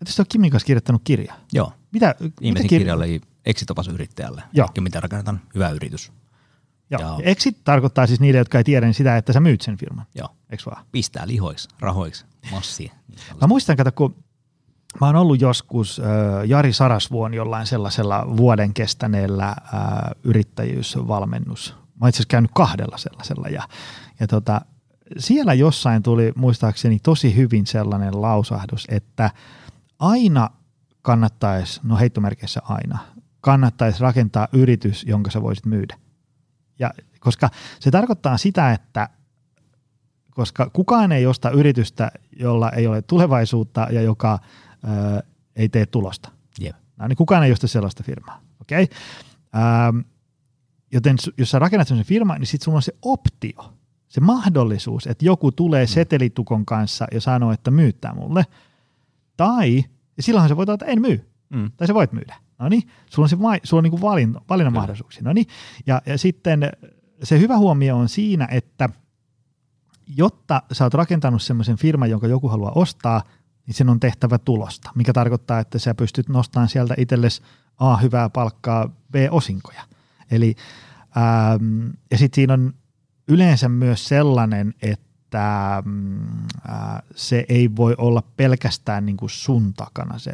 [0.01, 1.35] että Kimin kanssa kirjoittanut kirja.
[1.53, 1.73] Joo.
[1.92, 4.42] Mitä, Viimeisin mitä kir- kirja oli Exitopas yrittäjälle.
[4.53, 4.68] Joo.
[4.81, 6.12] Mitä rakennetaan, hyvä yritys.
[7.00, 7.18] Joo.
[7.18, 10.07] Ja Exit tarkoittaa siis niille, jotka ei tiedä, niin sitä, että sä myyt sen firman.
[10.14, 10.28] Joo.
[10.50, 10.85] Eikö vaan?
[10.92, 12.92] Pistää lihoiksi, rahoiksi, massia.
[13.40, 14.16] Mä muistan, kato, kun
[15.00, 19.57] Mä oon ollut joskus äh, Jari Sarasvuon jollain sellaisella vuoden kestäneellä äh,
[20.24, 21.76] yrittäjyysvalmennus.
[22.00, 23.68] Mä itse asiassa käynyt kahdella sellaisella ja,
[24.20, 24.61] ja tota,
[25.18, 29.31] siellä jossain tuli muistaakseni tosi hyvin sellainen lausahdus, että
[29.98, 30.50] aina
[31.02, 32.98] kannattaisi, no heittomerkeissä aina,
[33.40, 35.96] kannattaisi rakentaa yritys, jonka sä voisit myydä.
[36.78, 39.08] Ja koska se tarkoittaa sitä, että
[40.30, 44.38] koska kukaan ei osta yritystä, jolla ei ole tulevaisuutta ja joka–
[44.82, 45.22] ää,
[45.56, 46.30] ei tee tulosta.
[46.62, 46.76] Yep.
[46.96, 48.40] No, niin kukaan ei osta sellaista firmaa.
[48.61, 48.87] Okay?
[49.56, 49.98] Ähm,
[50.92, 53.72] joten jos sä rakennat sellaisen firman, niin sitten sulla on se optio,
[54.08, 55.88] se mahdollisuus, että joku tulee mm.
[55.88, 58.44] setelitukon kanssa ja sanoo, että myyttää mulle.
[59.37, 59.85] Tai,
[60.16, 61.30] ja silloinhan se voit että en myy.
[61.50, 61.70] Mm.
[61.76, 62.37] Tai sä voit myydä.
[62.62, 65.22] No niin, sulla on, se, sulla on niin kuin valin, valinnan mahdollisuuksia.
[65.22, 65.46] No niin,
[65.87, 66.70] ja, ja sitten
[67.22, 68.88] se hyvä huomio on siinä, että
[70.16, 73.22] jotta sä oot rakentanut semmoisen firman, jonka joku haluaa ostaa,
[73.66, 77.42] niin sen on tehtävä tulosta, mikä tarkoittaa, että sä pystyt nostamaan sieltä itsellesi
[77.79, 79.83] A, hyvää palkkaa, B, osinkoja.
[80.31, 80.55] Eli,
[81.16, 82.75] ähm, ja sitten siinä on
[83.29, 85.85] yleensä myös sellainen, että äh,
[87.14, 90.18] se ei voi olla pelkästään niin kuin sun takana.
[90.18, 90.33] Se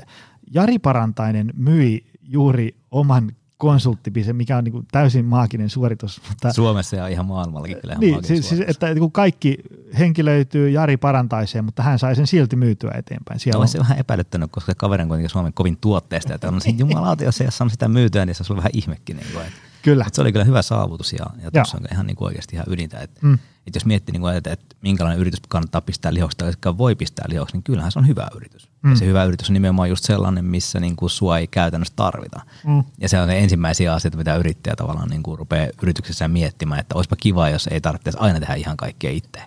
[0.55, 6.21] Jari Parantainen myi juuri oman konsulttipiste, mikä on niin kuin täysin maaginen suoritus.
[6.29, 9.59] Mutta, Suomessa ja ihan maailmallakin kyllä niin, siis, siis, että kun kaikki
[9.99, 13.41] henki löytyy Jari parantaiseen, mutta hän sai sen silti myytyä eteenpäin.
[13.41, 17.25] Siellä on se vähän epäilyttänyt, koska kaveri on kuitenkin Suomen kovin tuotteesta, että on jumalauta,
[17.25, 19.17] jos ei ole saanut sitä myytyä, niin se ollut vähän ihmekin.
[19.17, 20.05] Niin kuin, että, kyllä.
[20.07, 22.67] Että se oli kyllä hyvä saavutus ja, ja tuossa on ihan niin kuin oikeasti ihan
[22.69, 23.38] ydintä, että mm.
[23.67, 27.27] että jos miettii, niin kuin, että, että minkälainen yritys kannattaa pistää lihoksi tai voi pistää
[27.29, 28.69] lihoksi, niin kyllähän se on hyvä yritys.
[28.83, 28.91] Mm.
[28.91, 32.41] Ja se hyvä yritys on nimenomaan just sellainen, missä niin kuin sua ei käytännössä tarvita.
[32.67, 32.85] Mm.
[33.01, 36.95] Ja se on ne ensimmäisiä asioita, mitä yrittäjä tavallaan niin kuin rupeaa yrityksessä miettimään, että
[36.95, 39.43] olisipa kiva, jos ei tarvitse aina tehdä ihan kaikkea itse.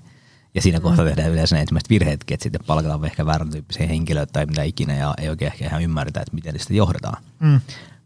[0.56, 0.84] Ja siinä mm.
[0.84, 4.64] kohtaa tehdään yleensä ne ensimmäiset virheetkin, että sitten palkataan ehkä väärän tyyppisiä henkilöitä tai mitä
[4.64, 7.24] ikinä ja ei oikein ehkä ihan ymmärretä, että miten sitä johdetaan.
[7.40, 7.62] Mm.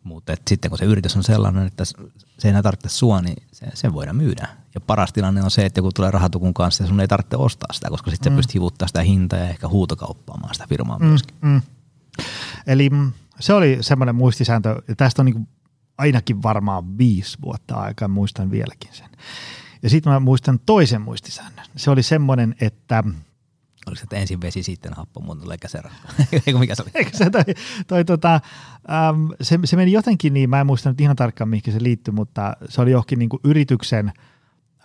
[0.05, 1.95] Mutta sitten kun se yritys on sellainen, että se
[2.43, 4.47] ei enää tarvitse sua, niin se, sen voidaan myydä.
[4.75, 7.73] Ja paras tilanne on se, että kun tulee rahatukun kanssa, ja sun ei tarvitse ostaa
[7.73, 8.35] sitä, koska sitten mm.
[8.35, 11.35] pystyt hivuttaa sitä hintaa ja ehkä huutokauppaamaan sitä firmaa mm, myöskin.
[11.41, 11.61] Mm.
[12.67, 15.47] Eli mm, se oli semmoinen muistisääntö, ja tästä on niin
[15.97, 19.09] ainakin varmaan viisi vuotta aikaa, muistan vieläkin sen.
[19.83, 21.65] Ja sitten mä muistan toisen muistisäännön.
[21.75, 23.03] Se oli semmoinen, että
[23.87, 25.57] Oliko se, ensin vesi, sitten happo, mun tulee
[26.31, 26.91] Eikö mikä se oli?
[26.93, 27.43] Eikö se, toi,
[27.87, 31.73] toi, tota, äm, se, se, meni jotenkin niin, mä en muista nyt ihan tarkkaan mihin
[31.73, 34.13] se liittyi, mutta se oli johonkin niin yrityksen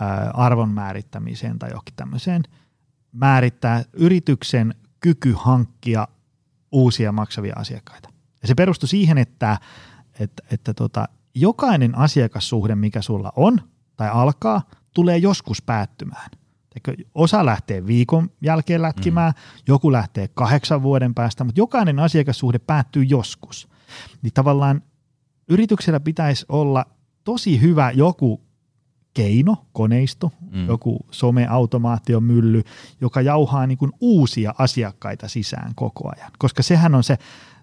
[0.01, 2.43] ää, arvon määrittämiseen tai johonkin tämmöiseen.
[3.13, 6.09] Määrittää yrityksen kyky hankkia
[6.73, 8.09] uusia maksavia asiakkaita.
[8.43, 9.59] Ja se perustui siihen, että,
[10.19, 13.61] että, että tota, jokainen asiakassuhde, mikä sulla on
[13.97, 14.63] tai alkaa,
[14.95, 16.31] tulee joskus päättymään.
[17.15, 19.63] Osa lähtee viikon jälkeen lätkimään, mm.
[19.69, 23.69] joku lähtee kahdeksan vuoden päästä, mutta jokainen asiakassuhde päättyy joskus.
[24.23, 24.83] Niin tavallaan
[25.49, 26.87] yrityksellä pitäisi olla
[27.25, 28.41] tosi hyvä joku
[29.15, 30.67] keino, koneisto, mm.
[30.67, 32.63] joku someautomaatio, mylly,
[33.01, 36.31] joka jauhaa niin kuin uusia asiakkaita sisään koko ajan.
[36.39, 37.19] Koska sehän on se,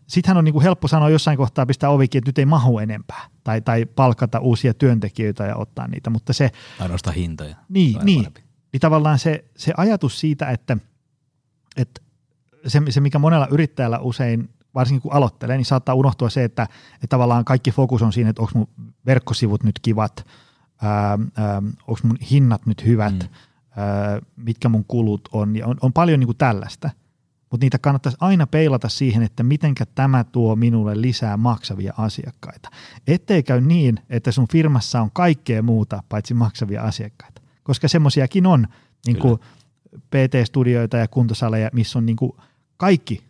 [0.08, 3.28] sittenhän on niin kuin helppo sanoa jossain kohtaa pistää ovikin, että nyt ei mahu enempää.
[3.43, 6.52] Tai, tai palkata uusia työntekijöitä ja ottaa niitä, mutta se...
[6.80, 7.56] Ainoastaan hintoja.
[7.70, 8.20] Niin, niin.
[8.20, 10.77] Parempi niin tavallaan se, se ajatus siitä, että,
[11.77, 12.01] että
[12.67, 17.08] se, se, mikä monella yrittäjällä usein, varsinkin kun aloittelee, niin saattaa unohtua se, että, että
[17.10, 18.67] tavallaan kaikki fokus on siinä, että onko mun
[19.06, 20.25] verkkosivut nyt kivat,
[21.88, 23.30] onko mun hinnat nyt hyvät, mm.
[23.75, 26.89] ää, mitkä mun kulut on, ja on, on paljon niin kuin tällaista.
[27.51, 32.69] Mutta niitä kannattaisi aina peilata siihen, että mitenkä tämä tuo minulle lisää maksavia asiakkaita.
[33.08, 38.67] Ettei käy niin, että sun firmassa on kaikkea muuta paitsi maksavia asiakkaita koska semmoisiakin on
[39.06, 39.39] niin kuin
[40.10, 42.32] PT-studioita ja kuntosaleja, missä on niin kuin
[42.77, 43.23] kaikki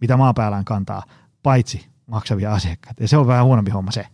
[0.00, 1.02] mitä maapäällään kantaa,
[1.42, 3.02] paitsi maksavia asiakkaita.
[3.02, 4.06] Ja se on vähän huonompi homma se.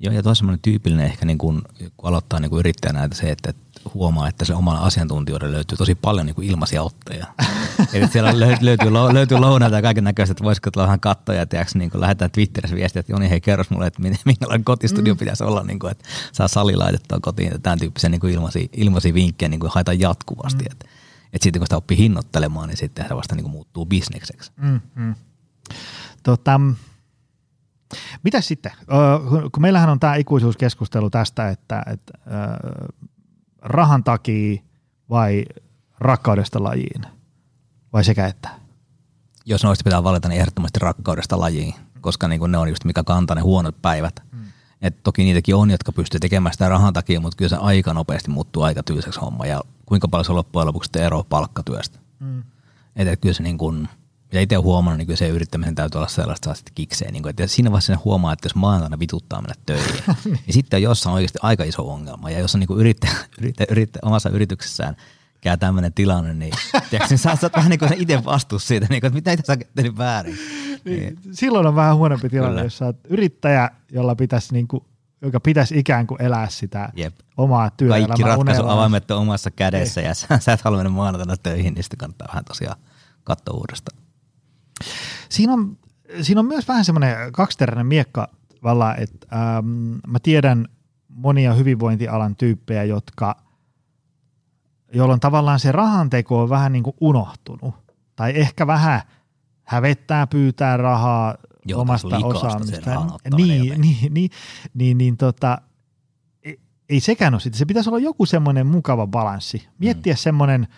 [0.00, 1.62] Joo, ja tuo on semmoinen tyypillinen ehkä, niin kun,
[1.96, 3.54] kun aloittaa niin yrittäjänä, että se, että
[3.94, 7.26] huomaa, että se omalla asiantuntijoiden löytyy tosi paljon niin kuin ilmaisia otteja.
[7.92, 11.90] Eli siellä löytyy, löytyy, lounaita ja kaiken näköistä, että voisiko tulla vähän kattoja, tiiäks, niin
[11.94, 15.18] lähetään Twitterissä viestiä, että Joni, hei kerros mulle, että minkälainen kotistudio mm.
[15.18, 18.66] pitäisi olla, niin kuin, että saa sali laitettua kotiin, että tämän tyyppisiä niin kuin ilmaisia,
[18.72, 20.64] ilmaisia vinkkejä niin kuin haetaan jatkuvasti.
[20.64, 20.72] Mm.
[20.72, 20.86] Että,
[21.32, 24.52] että sitten kun sitä oppii hinnoittelemaan, niin sitten se vasta niin kuin muuttuu bisnekseksi.
[24.56, 25.14] Mm, mm.
[26.22, 26.60] Tota,
[28.22, 28.72] mitä sitten?
[29.52, 32.12] Kun meillähän on tämä ikuisuuskeskustelu tästä, että, että
[33.62, 34.62] rahan takia
[35.10, 35.44] vai
[35.98, 37.02] rakkaudesta lajiin?
[37.92, 38.48] Vai sekä että?
[39.46, 43.34] Jos noista pitää valita, niin ehdottomasti rakkaudesta lajiin, koska niin ne on just mikä kantaa
[43.34, 44.22] ne huonot päivät.
[44.32, 44.44] Hmm.
[44.82, 48.30] Et toki niitäkin on, jotka pystyy tekemään sitä rahan takia, mutta kyllä se aika nopeasti
[48.30, 49.46] muuttuu aika tyyseksi homma.
[49.46, 51.98] Ja kuinka paljon se loppujen lopuksi ero palkkatyöstä.
[52.20, 52.42] Hmm.
[52.96, 53.88] Että kyllä se niin kuin–
[54.32, 57.12] mitä itse olen huomannut, niin se yrittämisen täytyy olla sellaista, että sitten kikseen.
[57.12, 60.82] Niin kuin, että siinä vaiheessa huomaa, että jos maanantaina vituttaa mennä töihin, niin sitten on
[60.82, 62.30] jossain oikeasti aika iso ongelma.
[62.30, 64.96] Ja jos on niin yrittäjä, yrittäjä, yrittäjä, omassa yrityksessään
[65.40, 66.52] käy tämmöinen tilanne, niin
[66.90, 69.46] tiedätkö, niin sä, sä vähän niin kuin itse vastuus siitä, niin kuin, että mitä itse
[69.46, 70.38] sä tehnyt väärin.
[70.84, 71.18] Niin, niin.
[71.32, 72.66] Silloin on vähän huonompi tilanne, Kyllä.
[72.66, 74.84] jos sä oot yrittäjä, jolla pitäisi niin kuin
[75.22, 77.14] joka pitäisi ikään kuin elää sitä Jep.
[77.36, 78.06] omaa työelämää.
[78.06, 80.06] Kaikki ratkaisuavaimet on omassa kädessä Ei.
[80.06, 82.80] ja sä, sä et halua mennä maanantaina töihin, niin sitten kannattaa vähän tosiaan
[83.24, 84.01] katsoa uudestaan.
[85.28, 85.78] Siinä on,
[86.22, 88.28] siinä on myös vähän semmoinen kaksiteräinen miekka
[88.62, 89.66] valla, että ähm,
[90.06, 90.68] mä tiedän
[91.08, 93.36] monia hyvinvointialan tyyppejä, jotka,
[94.94, 97.74] jolloin tavallaan se rahanteko on vähän niin kuin unohtunut.
[98.16, 99.00] Tai ehkä vähän
[99.64, 101.34] hävettää pyytää rahaa
[101.66, 103.06] Joo, omasta osaamista.
[103.36, 104.30] Niin, niin, niin,
[104.74, 105.58] niin, niin tota,
[106.42, 107.56] ei, ei sekään ole sitä.
[107.56, 109.68] Se pitäisi olla joku semmoinen mukava balanssi.
[109.78, 110.18] Miettiä mm.
[110.18, 110.68] semmoinen–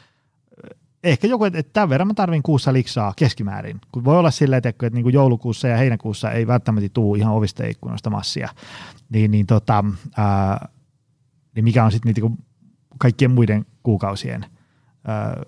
[1.05, 3.81] ehkä joku, että, että tämän verran mä tarvin kuussa liksaa keskimäärin.
[3.93, 7.33] Kun voi olla silleen, että, että niin kuin joulukuussa ja heinäkuussa ei välttämättä tule ihan
[7.33, 8.49] ovista ikkunoista massia,
[9.09, 9.85] niin, niin, tota,
[10.17, 10.69] ää,
[11.55, 12.35] niin mikä on sitten niitä
[12.99, 14.47] kaikkien muiden kuukausien
[15.05, 15.43] ää,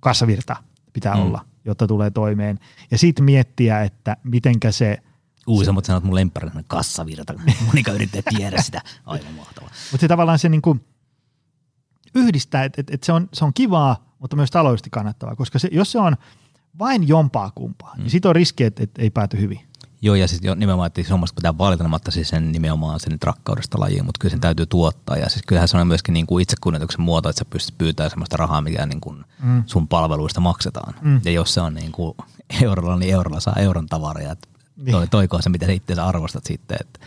[0.00, 0.56] kassavirta
[0.92, 1.22] pitää mm.
[1.22, 2.58] olla, jotta tulee toimeen.
[2.90, 4.98] Ja sitten miettiä, että mitenkä se–
[5.46, 7.34] Uu, sä mutta sanot mun lempparina kassavirta.
[7.66, 8.82] Monika yrittää tiedä sitä.
[9.06, 9.70] Aivan mahtavaa.
[9.92, 10.76] Mutta se tavallaan se niinku
[12.14, 15.68] yhdistää, että et, et se, on, se on kivaa, mutta myös taloudellisesti kannattavaa, koska se,
[15.72, 16.16] jos se on
[16.78, 18.02] vain jompaa kumpaa, niin mm.
[18.02, 19.60] niin siitä on riski, että, että ei pääty hyvin.
[20.02, 24.18] Joo, ja sitten nimenomaan, että hommasta pitää valita siis sen nimenomaan sen rakkaudesta lajiin, mutta
[24.18, 25.16] kyllä sen täytyy tuottaa.
[25.16, 28.36] Ja siis kyllähän se on myöskin niin kuin itsekunnituksen muoto, että sä pystyt pyytämään sellaista
[28.36, 29.62] rahaa, mikä niin kuin mm.
[29.66, 30.94] sun palveluista maksetaan.
[31.02, 31.20] Mm.
[31.24, 32.14] Ja jos se on niin kuin
[32.62, 34.32] eurolla, niin eurolla saa euron tavaraa.
[34.32, 34.90] Että niin.
[34.90, 36.76] toi, toikoon se, mitä sä itse arvostat sitten.
[36.80, 37.00] Että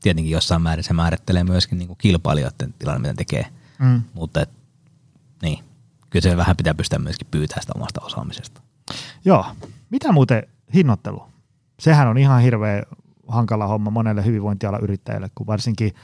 [0.00, 3.46] tietenkin jossain määrin se määrittelee myöskin niin kuin kilpailijoiden tilanne, mitä tekee.
[3.78, 4.02] Mm.
[4.14, 4.50] Mutta et,
[5.42, 5.58] niin,
[6.22, 8.60] kyllä se vähän pitää pystyä myöskin pyytämään sitä omasta osaamisesta.
[9.24, 9.46] Joo.
[9.90, 10.42] Mitä muuten
[10.74, 11.22] hinnoittelu?
[11.80, 12.82] Sehän on ihan hirveä
[13.28, 15.94] hankala homma monelle hyvinvointialan yrittäjälle, kun varsinkin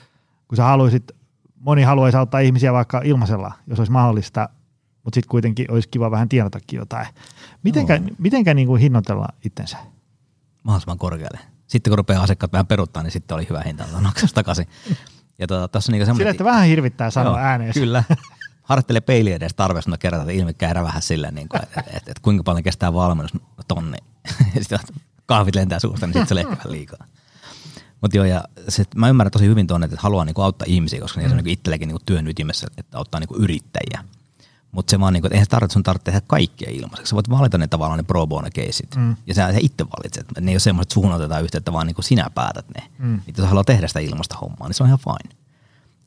[0.48, 1.12] kun sä haluaisit,
[1.60, 4.48] moni haluaisi auttaa ihmisiä vaikka ilmaisella, jos olisi mahdollista,
[5.04, 7.06] mutta sitten kuitenkin olisi kiva vähän tienatakin jotain.
[7.62, 8.08] Mitenkä, no.
[8.18, 9.76] mitenkä niin kuin hinnoitella itsensä?
[10.62, 11.38] Mahdollisimman korkealle.
[11.66, 13.84] Sitten kun rupeaa asiakkaat vähän peruttaa, niin sitten oli hyvä hinta
[14.34, 14.66] takaisin.
[15.38, 17.74] Ja tuota, tässä on niin Sillä, että vähän hirvittää sanoa ääneen.
[17.74, 18.04] Kyllä.
[18.62, 22.08] harjoittele peiliä edes tarve sanoa kerran, että ilme käydä vähän silleen, niin että et, et,
[22.08, 23.98] et, kuinka paljon kestää valmennus, tonni.
[24.60, 24.78] sitten
[25.26, 27.06] kahvit lentää suusta, niin sitten se leikkaa liikaa.
[28.00, 31.20] Mutta joo, ja se, mä ymmärrän tosi hyvin tuonne, että haluaa niinku auttaa ihmisiä, koska
[31.20, 31.26] mm.
[31.26, 34.04] se on niinku itselläkin niinku työn ytimessä, että auttaa niinku yrittäjiä.
[34.72, 37.10] Mutta se vaan, niinku, että eihän tarvitse, sun tarvitse tehdä kaikkea ilmaiseksi.
[37.10, 38.96] Sä voit valita ne tavallaan ne pro bono caseit.
[38.96, 39.16] Mm.
[39.26, 40.26] Ja sä, sä itse valitset.
[40.40, 42.90] Ne ei ole semmoiset, että otetaan yhteyttä, vaan niinku sinä päätät ne.
[42.98, 43.20] Mm.
[43.26, 45.36] Niin jos haluaa tehdä sitä ilmasta hommaa, niin se on ihan fine.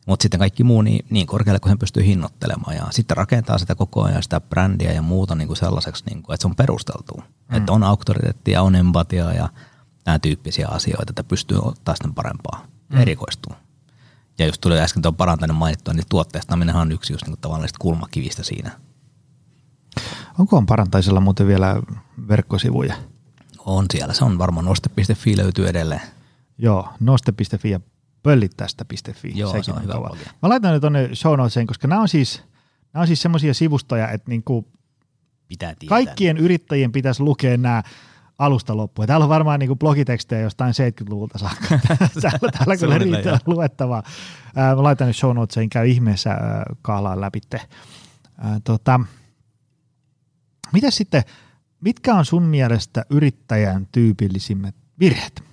[0.06, 3.76] Mutta sitten kaikki muu niin, niin korkealle kuin hän pystyy hinnoittelemaan ja sitten rakentaa sitä
[3.76, 7.14] koko ajan sitä brändiä ja muuta niin kuin sellaiseksi, niin kuin, että se on perusteltu.
[7.18, 7.58] Mm.
[7.58, 9.50] Että on auktoriteettia, on empatiaa ja
[10.06, 12.98] nämä tyyppisiä asioita, että pystyy ottaa sitä parempaa mm.
[12.98, 13.56] erikoistua.
[14.40, 18.44] Ja just tuli äsken tuon parantainen mainittua, niin tuotteistaminen on yksi just niin tavallisista kulmakivistä
[18.44, 18.72] siinä.
[20.40, 21.82] Onko on parantaisella muuten vielä
[22.28, 22.96] verkkosivuja?
[23.66, 26.02] On siellä, se on varmaan noste.fi löytyy edelleen.
[26.58, 27.80] Joo, noste.fi ja
[28.26, 29.32] pöllittästä.fi.
[29.36, 30.18] Joo, Sekin se on, on hyvä kova.
[30.42, 32.44] Mä laitan ne tuonne show notesiin, koska nämä on siis,
[32.94, 34.68] nämä on siis semmoisia sivustoja, että niinku
[35.48, 35.96] Pitää tietää.
[35.96, 37.84] kaikkien yrittäjien pitäisi lukea nämä
[38.40, 39.08] alusta loppuun.
[39.08, 41.68] Täällä on varmaan niinku blogitekstejä jostain 70-luvulta saakka.
[42.22, 44.04] täällä, täällä kyllä riittää luettavaa.
[44.56, 46.38] mä laitan ne show notesiin, käy ihmeessä
[46.82, 47.40] kaalaan läpi.
[47.56, 47.62] Äh,
[48.64, 49.00] tota,
[50.74, 51.24] mitä sitten,
[51.82, 55.44] mitkä on sun mielestä yrittäjän tyypillisimmät virheet?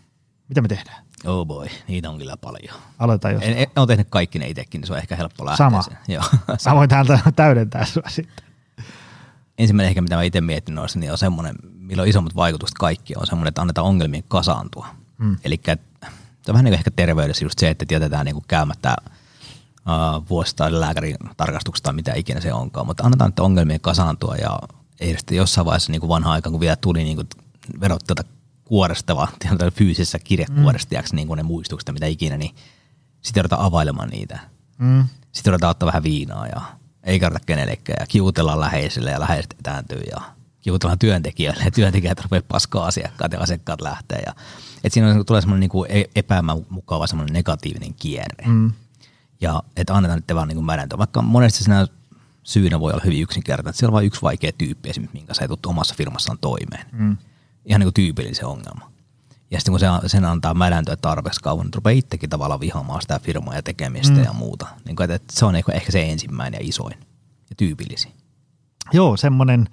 [0.48, 1.04] Mitä me tehdään?
[1.24, 2.74] Oh boy, niitä on kyllä paljon.
[2.98, 3.42] Aloita jos.
[3.42, 5.82] En, en, ole tehnyt kaikki ne itsekin, niin se on ehkä helppo lähteä Sama.
[5.82, 5.98] Sen.
[6.08, 6.22] Joo.
[6.66, 8.46] Mä voin täältä täydentää sua sitten.
[9.58, 13.14] ensimmäinen ehkä mitä mä itse mietin noissa, niin on semmoinen, millä on isommat vaikutukset kaikki,
[13.16, 14.86] on semmoinen, että annetaan ongelmien kasaantua.
[15.18, 15.36] Mm.
[15.44, 18.96] Eli se on vähän niin kuin ehkä terveydessä just se, että jätetään niin kuin käymättä
[19.86, 24.58] uh, vuosittain lääkärin tarkastuksesta tai mitä ikinä se onkaan, mutta annetaan että ongelmien kasaantua ja
[25.00, 27.28] ei sitten jossain vaiheessa niin kuin vanha aika, kun vielä tuli niin kuin
[27.80, 28.24] verot tuota
[28.72, 29.28] kuoresta, vaan
[29.78, 31.16] fyysisessä kirjekuoresta, mm.
[31.16, 32.54] niin kuin ne muistukset mitä ikinä, niin
[33.22, 34.38] sitten joudutaan availemaan niitä.
[34.78, 35.04] Mm.
[35.32, 36.60] Sitten joudutaan ottaa vähän viinaa ja
[37.04, 40.20] ei kerrota kenellekään ja kiutellaan läheisille ja läheiset etääntyy ja
[40.60, 44.22] kiutellaan työntekijöille ja työntekijät rupeaa paskaa asiakkaat ja asiakkaat lähtee.
[44.26, 44.34] Ja,
[44.84, 48.46] et siinä on, tulee semmoinen niinku e-, epämukava semmoinen negatiivinen kierre.
[48.46, 48.72] Mm.
[49.40, 50.98] Ja että annetaan nyt vaan niinku mädäntöä.
[50.98, 51.86] Vaikka monesti siinä
[52.42, 55.44] syynä voi olla hyvin yksinkertainen, että siellä on vain yksi vaikea tyyppi esimerkiksi, minkä sä
[55.44, 56.86] et omassa firmassaan toimeen.
[56.92, 57.16] Mm.
[57.64, 58.92] Ihan niin kuin tyypillinen ongelma.
[59.50, 63.18] Ja sitten kun se, sen antaa mädäntöä tarpeeksi kauan, niin rupeaa itsekin tavallaan vihaamaan sitä
[63.18, 64.24] firmaa ja tekemistä mm.
[64.24, 64.66] ja muuta.
[64.84, 66.94] Niin kuin, että se on ehkä se ensimmäinen ja isoin
[67.50, 68.12] ja tyypillisin.
[68.92, 69.66] Joo, semmoinen,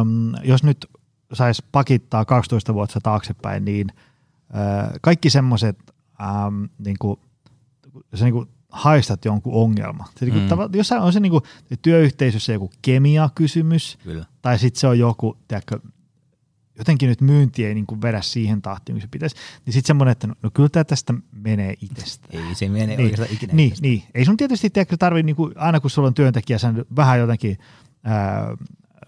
[0.00, 0.86] äm, jos nyt
[1.32, 3.92] saisi pakittaa 12 vuotta taaksepäin, niin
[4.54, 5.78] äh, kaikki semmoiset,
[6.20, 7.20] ähm, niin kuin,
[8.14, 10.04] se niin kuin haistat jonkun ongelma.
[10.18, 10.74] Se, niin kuin, mm.
[10.74, 11.42] jos on se niin kuin,
[11.82, 14.24] työyhteisössä joku kemiakysymys, Kyllä.
[14.42, 15.80] tai sitten se on joku, tiedätkö,
[16.78, 19.36] jotenkin nyt myynti ei niin kuin vedä siihen tahtiin, kun se pitäisi,
[19.66, 22.48] niin sitten semmoinen, että no, no kyllä tämä tästä menee itsestään.
[22.48, 24.02] Ei se mene niin, oikeastaan ikinä Niin, niin.
[24.14, 27.58] ei sun tietysti tarvitse, niin kuin, aina kun sulla on työntekijä, sen vähän jotenkin
[28.04, 28.56] ää,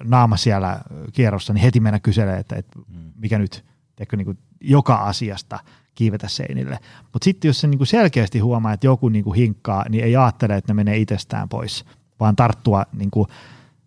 [0.04, 0.80] naama siellä
[1.12, 3.12] kierrossa, niin heti mennä kyselee, että, että mm.
[3.16, 3.64] mikä nyt,
[3.96, 5.58] tiedätkö, niin kuin joka asiasta
[5.94, 6.78] kiivetä seinille.
[7.12, 10.16] Mutta sitten jos se niin kuin selkeästi huomaa, että joku niin kuin hinkkaa, niin ei
[10.16, 11.84] ajattele, että ne menee itsestään pois,
[12.20, 13.26] vaan tarttua niin kuin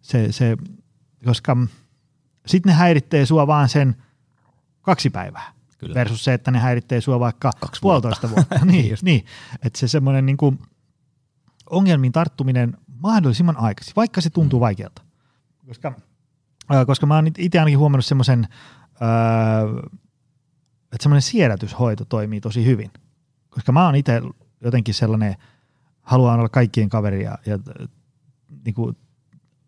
[0.01, 0.57] se, se,
[1.25, 1.57] koska–
[2.45, 3.95] sitten ne häiritsee sua vaan sen
[4.82, 5.54] kaksi päivää.
[5.77, 5.95] Kyllä.
[5.95, 8.56] Versus se, että ne häiritsee sua vaikka Kaksi puolitoista vuotta.
[8.56, 8.65] vuotta.
[8.71, 9.25] niin, niin.
[9.65, 10.60] Että se semmoinen niin kuin
[11.69, 14.62] ongelmiin tarttuminen mahdollisimman aikaisin, vaikka se tuntuu mm.
[14.62, 15.01] vaikealta.
[15.67, 15.93] Koska,
[16.73, 18.47] äh, koska mä oon itse ainakin huomannut semmoisen,
[18.84, 19.91] äh,
[20.84, 22.91] että semmoinen siedätyshoito toimii tosi hyvin.
[23.49, 24.21] Koska mä oon itse
[24.62, 25.36] jotenkin sellainen,
[26.01, 27.60] haluan olla kaikkien kaveri ja, ja
[28.65, 28.97] niin kuin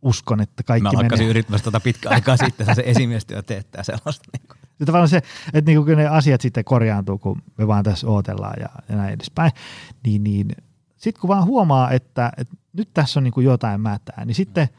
[0.04, 0.96] uskon, että kaikki menee.
[0.96, 4.26] Mä lakkasin yrittämässä tuota pitkä aikaa sitten, se esimiestyö teettää sellaista.
[4.34, 4.58] Niin kuin.
[4.80, 5.22] Ja tavallaan se,
[5.54, 9.13] että niin kun ne asiat sitten korjaantuu, kun me vaan tässä odotellaan ja, ja näin
[9.13, 9.52] edespäin,
[10.04, 10.48] niin, niin
[10.98, 14.70] sitten kun vaan huomaa, että, että nyt tässä on niin kuin jotain mätää, niin sitten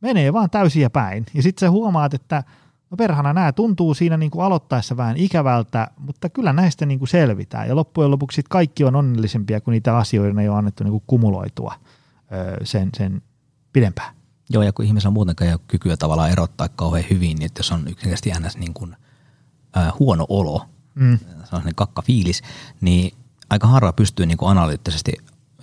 [0.00, 1.26] menee vaan täysiä päin.
[1.34, 2.42] Ja sitten sä huomaat, että
[2.90, 7.08] no perhana nämä tuntuu siinä niin kuin aloittaessa vähän ikävältä, mutta kyllä näistä niin kuin
[7.08, 7.68] selvitään.
[7.68, 11.74] Ja loppujen lopuksi kaikki on onnellisempia, kun niitä asioita ei ole annettu niin kuin kumuloitua
[12.62, 13.22] sen, sen
[13.72, 14.15] pidempään.
[14.50, 17.72] Joo, ja kun ihmisellä muutenkaan ei ole kykyä tavallaan erottaa kauhean hyvin, niin että jos
[17.72, 18.56] on yksinkertaisesti ns.
[18.56, 18.96] Niin kuin,
[19.76, 21.18] äh, huono olo, mm.
[21.18, 22.42] se on kakka fiilis,
[22.80, 23.16] niin
[23.50, 25.12] aika harva pystyy niin kuin analyyttisesti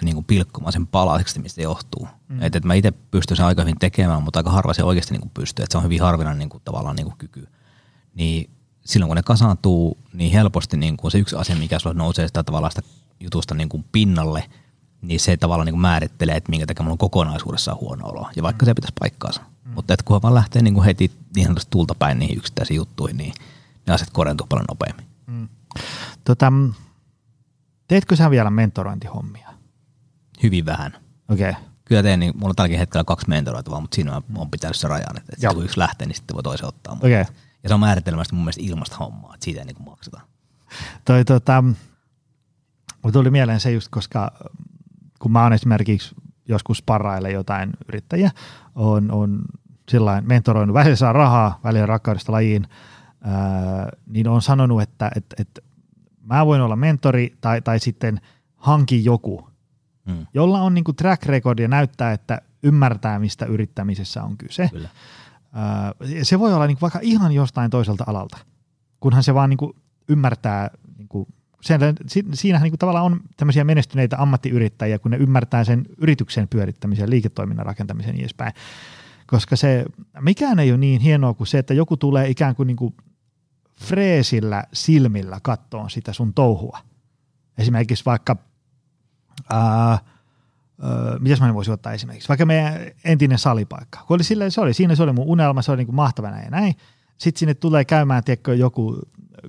[0.01, 2.07] niin kuin pilkkomaan sen palaseksi, mistä se johtuu.
[2.27, 2.41] Mm.
[2.41, 5.21] Että et mä itse pystyn sen aika hyvin tekemään, mutta aika harva se oikeasti niin
[5.21, 5.63] kuin pystyy.
[5.63, 7.47] Että se on hyvin harvinainen niin kuin, tavallaan niin kuin kyky.
[8.13, 8.49] Niin
[8.85, 12.43] silloin kun ne kasaantuu, niin helposti niin kuin se yksi asia, mikä sulla nousee sitä
[12.43, 12.87] tavallaan sitä
[13.19, 14.43] jutusta niin kuin pinnalle–
[15.03, 18.29] niin se tavallaan niin kuin määrittelee, että minkä takia mulla on kokonaisuudessaan huono olo.
[18.35, 19.41] Ja vaikka se pitäisi paikkaansa.
[19.65, 19.71] Mm.
[19.73, 23.17] Mutta että kun vaan lähtee niin kuin heti niin sanotusti tulta päin niihin yksittäisiin juttuihin,
[23.17, 23.33] niin
[23.87, 25.05] ne asiat korjantuu paljon nopeammin.
[25.27, 25.49] Mm.
[26.23, 26.51] Tota,
[27.87, 29.53] teetkö sä vielä mentorointihommia?
[30.43, 30.93] Hyvin vähän.
[31.29, 31.49] Okei.
[31.49, 31.61] Okay.
[31.85, 35.17] Kyllä teen, niin mulla on tälläkin hetkellä kaksi mentoroitua, mutta siinä on pitänyt se rajan,
[35.17, 36.93] että, että kun yksi lähtee, niin sitten voi toisen ottaa.
[36.93, 37.25] Okay.
[37.63, 40.21] Ja se on määritelmästi mun mielestä ilmasta hommaa, että siitä ei niin kuin makseta.
[41.05, 41.63] Toi, tota,
[43.13, 44.31] tuli mieleen se just, koska
[45.23, 46.15] kun mä oon esimerkiksi
[46.47, 48.31] joskus parraille jotain yrittäjiä,
[48.75, 49.41] on, on
[49.89, 52.67] sillain mentoroinut, välillä saa rahaa, välillä rakkaudesta lajiin,
[53.21, 55.61] ää, niin on sanonut, että, että, että
[56.23, 58.21] mä voin olla mentori tai, tai sitten
[58.55, 59.49] hanki joku,
[60.09, 60.25] hmm.
[60.33, 64.69] jolla on niin kuin track record ja näyttää, että ymmärtää, mistä yrittämisessä on kyse.
[64.71, 64.89] Kyllä.
[65.53, 68.37] Ää, se voi olla niin kuin vaikka ihan jostain toiselta alalta,
[68.99, 69.75] kunhan se vaan niin kuin
[70.09, 70.69] ymmärtää
[71.63, 71.79] sen,
[72.33, 78.09] siinähän niin tavallaan on tämmöisiä menestyneitä ammattiyrittäjiä, kun ne ymmärtää sen yrityksen pyörittämisen, liiketoiminnan rakentamisen
[78.09, 78.53] ja niin edespäin.
[79.27, 79.85] Koska se,
[80.21, 82.95] mikään ei ole niin hienoa kuin se, että joku tulee ikään kuin, niin kuin
[83.81, 86.79] freesillä silmillä kattoon sitä sun touhua.
[87.57, 88.35] Esimerkiksi vaikka,
[89.49, 89.99] ää, ää,
[91.19, 93.99] mitäs mä voisin ottaa esimerkiksi, vaikka meidän entinen salipaikka.
[94.07, 96.41] Kun oli sille, se oli, siinä se oli mun unelma, se oli niin kuin mahtavana
[96.41, 96.75] ja näin.
[97.17, 99.01] Sitten sinne tulee käymään, tiedätkö, joku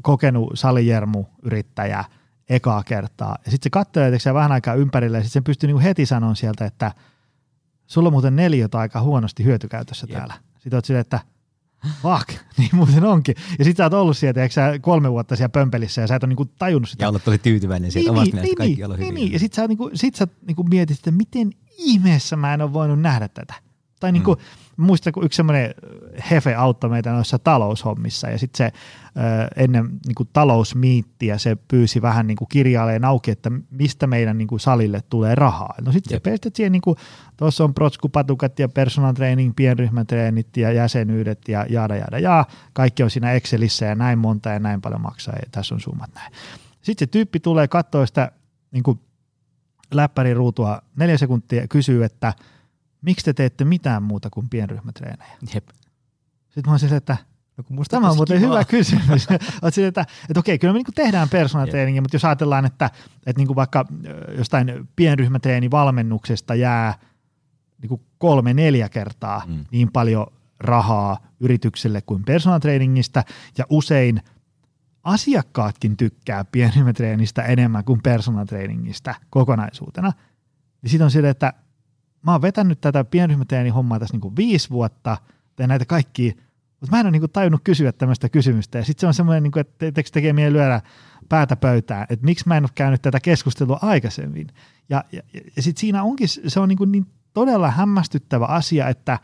[0.03, 2.05] kokenut salijermu-yrittäjä
[2.49, 3.37] ekaa kertaa.
[3.45, 6.37] Ja sitten se katselee se vähän aikaa ympärille ja sitten se pystyy niinku heti sanomaan
[6.37, 6.93] sieltä, että
[7.87, 10.19] sulla on muuten neljät aika huonosti hyötykäytössä Jep.
[10.19, 10.35] täällä.
[10.59, 11.21] Sitten oot silleen, että
[12.03, 12.29] fuck,
[12.59, 13.35] niin muuten onkin.
[13.59, 16.23] Ja sitten sä oot ollut sieltä, eikö sä kolme vuotta siellä pömpelissä ja sä et
[16.23, 17.05] ole niinku tajunnut sitä.
[17.05, 19.57] Ja olet tosi tyytyväinen siitä niin, omasta niin, niin, kaikki niin, niin, niin, Ja sitten
[19.57, 23.55] sä, niinku, sit sä niinku mietit, että miten ihmeessä mä en ole voinut nähdä tätä.
[24.05, 24.85] Tai niin kuin, mm.
[24.85, 25.75] muistan, kun yksi semmoinen
[26.31, 28.73] hefe auttoi meitä noissa taloushommissa ja sitten se
[29.57, 34.49] ennen niin kuin talousmiittiä se pyysi vähän niin kuin kirjaileen auki, että mistä meidän niin
[34.49, 35.75] kuin salille tulee rahaa.
[35.85, 36.97] No sitten se pestet siihen, niin kuin,
[37.37, 43.11] tuossa on protskupatukat ja personal training, pienryhmätreenit ja jäsenyydet ja jaada jaada ja kaikki on
[43.11, 46.33] siinä Excelissä ja näin monta ja näin paljon maksaa ja tässä on summat näin.
[46.83, 48.33] Sitten se tyyppi tulee katsoa sitä
[48.71, 49.01] niin kuin
[49.95, 52.33] läppäriruutua neljä sekuntia ja kysyy, että
[53.05, 55.31] miksi te teette mitään muuta kuin pienryhmätreenejä?
[55.55, 55.69] Jep.
[56.45, 57.17] Sitten mä olisin että
[57.57, 58.53] No kun musta Tämä on muuten kivaa.
[58.53, 59.27] hyvä kysymys.
[59.31, 62.91] että, että, että okei, kyllä me niin tehdään personal trainingia, mutta jos ajatellaan, että,
[63.27, 63.85] että niin vaikka
[64.37, 66.95] jostain pienryhmätreenivalmennuksesta jää
[67.83, 69.65] niin kuin kolme, neljä kertaa mm.
[69.71, 70.27] niin paljon
[70.61, 73.23] rahaa yritykselle kuin personal trainingista,
[73.59, 74.23] ja usein
[75.03, 80.13] asiakkaatkin tykkää pienryhmätreenistä enemmän kuin personal trainingista kokonaisuutena,
[80.83, 81.53] niin sitten on sille, että
[82.25, 85.17] mä oon vetänyt tätä pienryhmätreenin hommaa tässä niin kuin viisi vuotta,
[85.57, 86.37] teen näitä kaikki
[86.85, 88.79] mutta mä en ole niinku tajunnut kysyä tämmöistä kysymystä.
[88.79, 90.81] Ja sitten se on semmoinen, niinku, että te- tekee mieli lyödä
[91.29, 94.47] päätä pöytään, että miksi mä en ole käynyt tätä keskustelua aikaisemmin.
[94.89, 95.23] Ja, ja,
[95.57, 99.19] ja sitten siinä onkin, se on niinku niin todella hämmästyttävä asia, että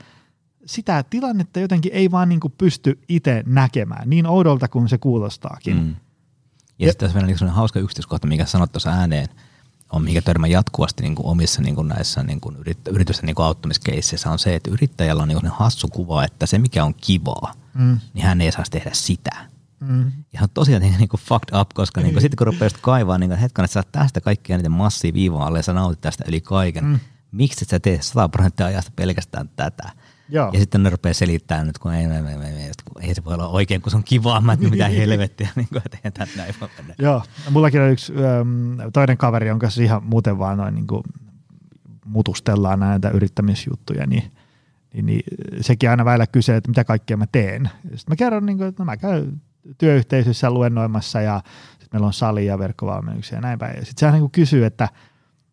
[0.67, 5.77] sitä tilannetta jotenkin ei vaan niinku pysty itse näkemään, niin oudolta kuin se kuulostaakin.
[5.77, 5.89] Mm.
[5.89, 5.95] Ja,
[6.79, 9.29] ja sitten tässä on vielä niin hauska yksityiskohta, mikä sanot tuossa ääneen–
[9.93, 12.57] on, mikä törmää jatkuvasti niin kuin omissa niin kuin näissä niin kuin
[12.91, 16.59] yritysten niin kuin auttamiskeisseissä on se, että yrittäjällä on niin kuin hassu kuva, että se
[16.59, 17.99] mikä on kivaa, mm.
[18.15, 19.51] niin hän ei saisi tehdä sitä.
[19.81, 20.13] Mm.
[20.33, 23.19] Ja on tosiaan niin, niin kuin fucked up, koska niin kuin, sitten kun rupeaa kaivaa,
[23.19, 26.25] niin kuin, hetken, että sä tästä kaikkia niiden massia viivaa alle ja sä nautit tästä
[26.29, 27.01] yli kaiken, mm.
[27.33, 29.91] miksi et sä tee 100 prosenttia ajasta pelkästään tätä?
[30.31, 30.51] Joo.
[30.53, 32.71] Ja sitten ne rupeaa selittämään nyt, kun ei, ei, ei, ei,
[33.01, 35.99] ei se voi olla oikein, kun se on kivaa, mä mitä helvettiä, niin kuin, että
[36.05, 36.95] eihän näin voi mennä.
[36.99, 41.03] Joo, mullakin on yksi äm, toinen kaveri, jonka kanssa ihan muuten vaan noin niin kuin
[42.05, 44.33] mutustellaan näitä yrittämisjuttuja, niin,
[44.95, 45.23] niin, niin
[45.61, 47.71] sekin aina välillä kysyy, että mitä kaikkea mä teen.
[47.83, 49.43] Sitten mä kerron, niin kuin, että no mä käyn
[49.79, 53.77] työyhteisössä luennoimassa ja sitten meillä on sali ja verkkovalmennuksia ja näin päin.
[53.79, 54.89] Ja sitten se niin kysyy, että,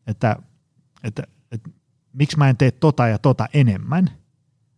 [0.07, 0.31] että,
[1.03, 1.69] että, että, että
[2.13, 4.09] miksi mä en tee tota ja tota enemmän–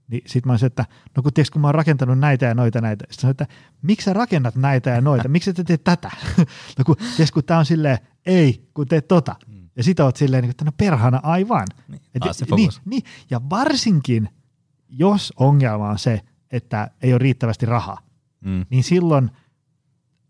[0.09, 0.85] niin sitten mä olisin, että
[1.17, 3.05] no kun tiedätkö, kun mä oon rakentanut näitä ja noita näitä.
[3.09, 3.47] Sitten sanoin, että
[3.81, 6.11] miksi sä rakennat näitä ja noita, miksi sä teet tätä?
[6.77, 9.35] no kun, tiedätkö, kun tää on silleen, ei, kun teet tota.
[9.47, 9.69] Mm.
[9.75, 11.67] Ja sit oot silleen, että no perhana aivan.
[11.87, 12.23] Niin, Et,
[12.55, 14.29] niin, niin, ja varsinkin,
[14.89, 17.97] jos ongelma on se, että ei ole riittävästi rahaa,
[18.41, 18.65] mm.
[18.69, 19.31] niin silloin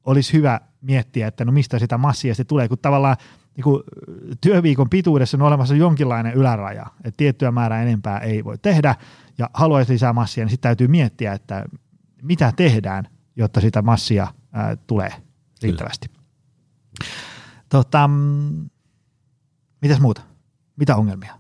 [0.04, 3.16] olisi hyvä miettiä, että no mistä sitä massia se tulee, kun tavallaan
[3.60, 3.84] niin kuin
[4.42, 8.96] työviikon pituudessa on olemassa jonkinlainen yläraja, että tiettyä määrää enempää ei voi tehdä,
[9.38, 11.66] ja haluaisi lisää massia, niin sitten täytyy miettiä, että
[12.22, 15.12] mitä tehdään, jotta sitä massia ää, tulee
[15.62, 16.12] riittävästi.
[17.70, 18.70] Tota, mm,
[19.82, 20.22] mitäs muuta?
[20.76, 21.40] Mitä ongelmia?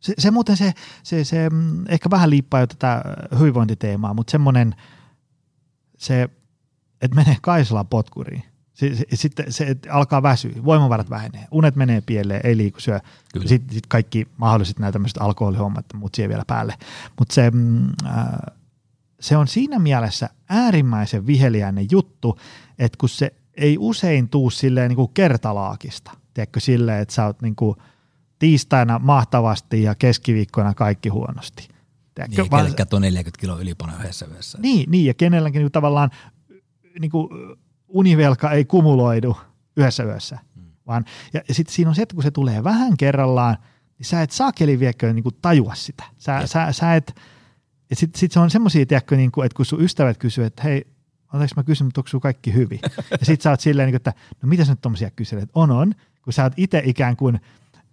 [0.00, 3.02] Se, se muuten se, se, se, mm, ehkä vähän liippaa jo tätä
[3.38, 4.74] hyvinvointiteemaa, mutta semmoinen
[5.98, 6.28] se,
[7.00, 8.53] että menee Kaisala potkuriin
[9.14, 13.00] sitten se, se alkaa väsyä, voimavarat vähenee, unet menee pieleen, ei liiku, syö.
[13.46, 16.74] Sitten sit kaikki mahdolliset nämä tämmöiset alkoholihommat, mutta siihen vielä päälle.
[17.18, 18.24] Mutta se, mm, äh,
[19.20, 22.38] se on siinä mielessä äärimmäisen viheliäinen juttu,
[22.78, 27.42] että kun se ei usein tuu silleen niin kuin kertalaakista, tiedätkö, silleen, että sä oot
[27.42, 27.76] niin kuin
[28.38, 31.68] tiistaina mahtavasti ja keskiviikkona kaikki huonosti.
[32.14, 34.58] Tiedätkö, niin, vaan, tuo 40 kiloa ylipano yhdessä yössä.
[34.60, 36.10] Niin, niin, ja kenelläkin niin tavallaan
[37.00, 37.28] niin kuin,
[37.94, 39.36] univelka ei kumuloidu
[39.76, 40.38] yhdessä yössä.
[40.56, 40.62] Mm.
[40.86, 43.56] Vaan, ja, ja sitten siinä on se, että kun se tulee vähän kerrallaan,
[43.98, 46.04] niin sä et saakeli viekö niin tajua sitä.
[46.16, 47.20] Sä, sä, sä et,
[47.90, 50.62] ja sitten sit se on semmoisia, tiedätkö, niin kuin, että kun sun ystävät kysyy, että
[50.62, 50.84] hei,
[51.32, 52.80] anteeksi mä kysyn, mutta onko sun kaikki hyvin?
[53.20, 55.50] ja sitten sä oot silleen, niin kuin, että no mitä sä nyt tommosia kyselet?
[55.54, 55.94] On, on.
[56.22, 57.40] Kun sä oot itse ikään kuin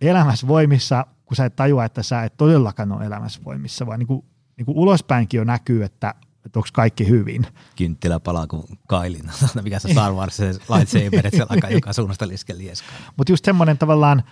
[0.01, 4.07] elämässä voimissa, kun sä et tajua, että sä et todellakaan ole elämässä voimissa, vaan niin
[4.07, 4.25] kuin,
[4.57, 6.15] niin kuin ulospäinkin jo näkyy, että
[6.45, 7.47] että onko kaikki hyvin.
[7.75, 9.31] Kynttilä palaa kuin kailin,
[9.63, 12.95] mikä se Star Wars, se lightsaber, että se alkaa joka suunnasta lieskaa.
[13.17, 14.23] Mutta just semmoinen tavallaan,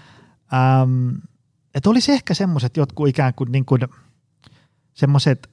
[0.81, 1.15] äm,
[1.75, 3.81] että olisi ehkä semmoiset jotkut ikään kuin, niin kuin
[4.93, 5.49] semmoiset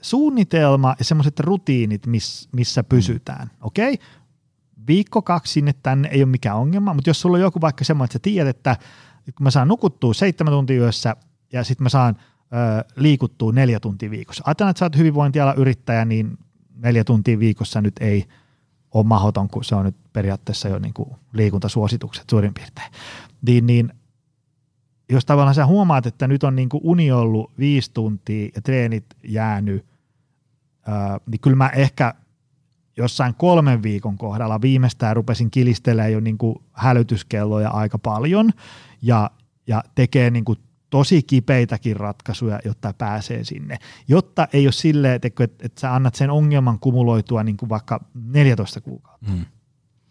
[0.00, 3.46] suunnitelma ja semmoiset rutiinit, miss, missä pysytään.
[3.46, 3.56] Mm.
[3.60, 4.06] Okei, okay?
[4.86, 8.06] viikko kaksi sinne tänne ei ole mikään ongelma, mutta jos sulla on joku vaikka semmoinen,
[8.06, 8.76] että sä tiedät, että
[9.36, 11.16] kun mä saan nukuttua seitsemän tuntia yössä
[11.52, 12.16] ja sitten mä saan–
[12.96, 14.42] liikuttuu neljä tuntia viikossa.
[14.46, 16.38] Ajatellaan, että sä oot hyvinvointiala yrittäjä, niin
[16.76, 18.24] neljä tuntia viikossa nyt ei
[18.94, 22.92] ole mahdoton, kun se on nyt periaatteessa jo niin kuin liikuntasuositukset suurin piirtein.
[23.46, 23.92] Niin, niin
[25.10, 29.04] jos tavallaan sä huomaat, että nyt on niin kuin uni ollut viisi tuntia ja treenit
[29.24, 29.86] jäänyt,
[30.86, 32.14] ää, niin kyllä mä ehkä
[32.96, 38.50] jossain kolmen viikon kohdalla viimeistään rupesin kilistelemään jo niin kuin hälytyskelloja aika paljon
[39.02, 39.30] ja,
[39.66, 40.58] ja tekee niin kuin
[40.90, 43.78] tosi kipeitäkin ratkaisuja, jotta pääsee sinne.
[44.08, 48.00] Jotta ei ole silleen, että, että, että sä annat sen ongelman kumuloitua niin kuin vaikka
[48.14, 49.30] 14 kuukautta.
[49.30, 49.44] Mm.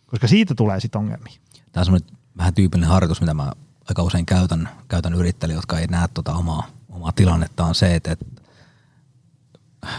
[0.05, 1.33] Koska siitä tulee sitten ongelmia.
[1.71, 3.51] Tämä on semmoinen vähän tyypillinen harjoitus, mitä mä
[3.89, 8.11] aika usein käytän, käytän yrittäjille, jotka ei näe tuota omaa, omaa tilannetta, on se, että,
[8.11, 8.25] että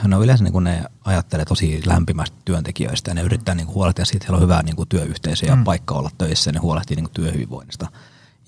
[0.04, 4.26] no yleensä niin ne ajattelee tosi lämpimästi työntekijöistä ja ne yrittää niin huolehtia siitä, että
[4.26, 5.64] heillä on hyvä niin kuin työyhteisö ja mm.
[5.64, 7.86] paikka olla töissä ja ne huolehtii niin työhyvinvoinnista.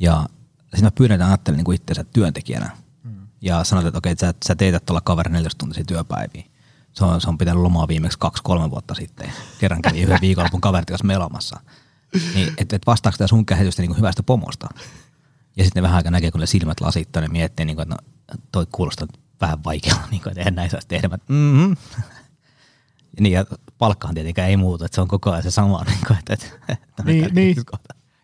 [0.00, 0.26] Ja
[0.70, 2.70] sitten mä pyydän, että ajattelen niin itsensä työntekijänä
[3.02, 3.26] mm.
[3.40, 6.44] ja sanotaan, että okei, että sä, sä teetät tuolla kaveri neljästuntisia työpäiviä.
[6.92, 9.32] Se on, se on pitänyt lomaa viimeksi kaksi-kolme vuotta sitten.
[9.58, 11.60] Kerran kävi yhden viikonlopun kaverit kanssa melamassa.
[12.34, 14.68] Niin, että et vastaako tämä sun käsitystä niin hyvästä pomosta?
[15.56, 18.38] Ja sitten vähän aika näkee, kun ne silmät lasittaa, niin miettii, niin kuin, että no,
[18.52, 19.08] toi kuulostaa
[19.40, 21.08] vähän vaikealla, niin kuin, että eihän näin saisi tehdä.
[21.08, 21.76] Mm-hmm.
[23.20, 23.44] niin, ja
[23.78, 25.84] palkkaan tietenkään ei muutu, että se on koko ajan se sama.
[25.88, 27.56] Niin, kuin, että, että niin, niin.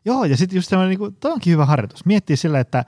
[0.06, 2.04] Joo, ja sitten just tämmöinen, niin toi onkin hyvä harjoitus.
[2.04, 2.80] Miettii sillä, että,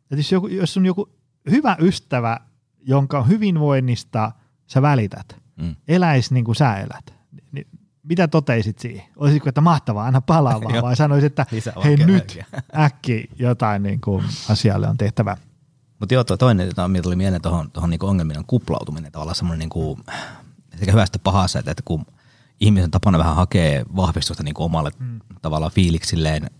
[0.00, 1.08] että jos, joku, jos on joku
[1.50, 2.40] hyvä ystävä,
[2.80, 4.32] jonka hyvinvoinnista
[4.66, 5.76] sä välität, mm.
[5.88, 7.14] eläisi niin kuin sä elät,
[7.52, 7.66] niin
[8.02, 9.06] mitä toteisit siihen?
[9.16, 11.46] Olisiko, että mahtavaa, anna palaa vaan, vai sanoisit, että
[11.84, 12.38] hei nyt
[12.84, 15.36] äkki jotain niin kuin asialle on tehtävä.
[16.00, 20.00] Mutta joo, toinen, mitä tuli mieleen tuohon, niin ongelmien kuplautuminen, tavallaan semmoinen niin kuin,
[20.78, 22.06] sekä hyvästä pahassa, että, että kun
[22.60, 25.20] ihmisen tapana vähän hakee vahvistusta niin kuin omalle mm.
[25.42, 26.50] tavallaan fiiliksilleen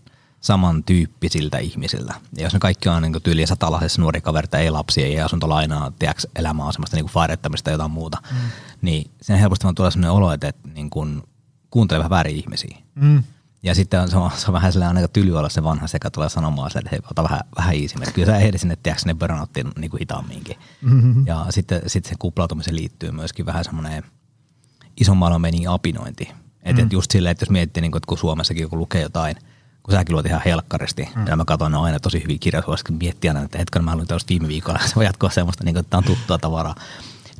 [0.41, 2.13] samantyyppisiltä ihmisiltä.
[2.37, 6.27] Ja jos ne kaikki on niin tyyliä satalaisessa nuori kaverita, ei lapsia, ei asuntolainaa, tiedätkö,
[6.35, 8.37] elämä on semmoista niin fairettamista jotain muuta, mm.
[8.81, 11.23] niin sen helposti vaan tulee sellainen olo, että, että niin kuin
[11.69, 12.77] kuuntelee vähän väärin ihmisiä.
[12.95, 13.23] Mm.
[13.63, 16.09] Ja sitten on, se on, se on vähän sellainen aika tyly olla se vanha sekä
[16.09, 17.95] tulee sanomaan että hei, ota vähän, vähän easy.
[18.13, 20.57] Kyllä sä ehdi sinne, tiedätkö, sinne burnouttiin niin kuin hitaamminkin.
[20.81, 21.27] Mm-hmm.
[21.27, 24.03] Ja sitten, sitten sen kuplautumiseen liittyy myöskin vähän semmoinen
[25.01, 26.29] ison maailman meni apinointi.
[26.63, 26.89] Että mm.
[26.91, 29.35] just silleen, että jos miettii, niin kuin, että kun Suomessakin joku lukee jotain,
[29.83, 31.27] kun säkin luot ihan helkkaristi, mm.
[31.27, 34.47] ja mä katson ne aina tosi hyvin kirjoituksia, miettiä aina, että hetken mä luin viime
[34.47, 36.75] viikolla, se voi jatkoa semmoista, niin kuin, että tämä on tuttua tavaraa.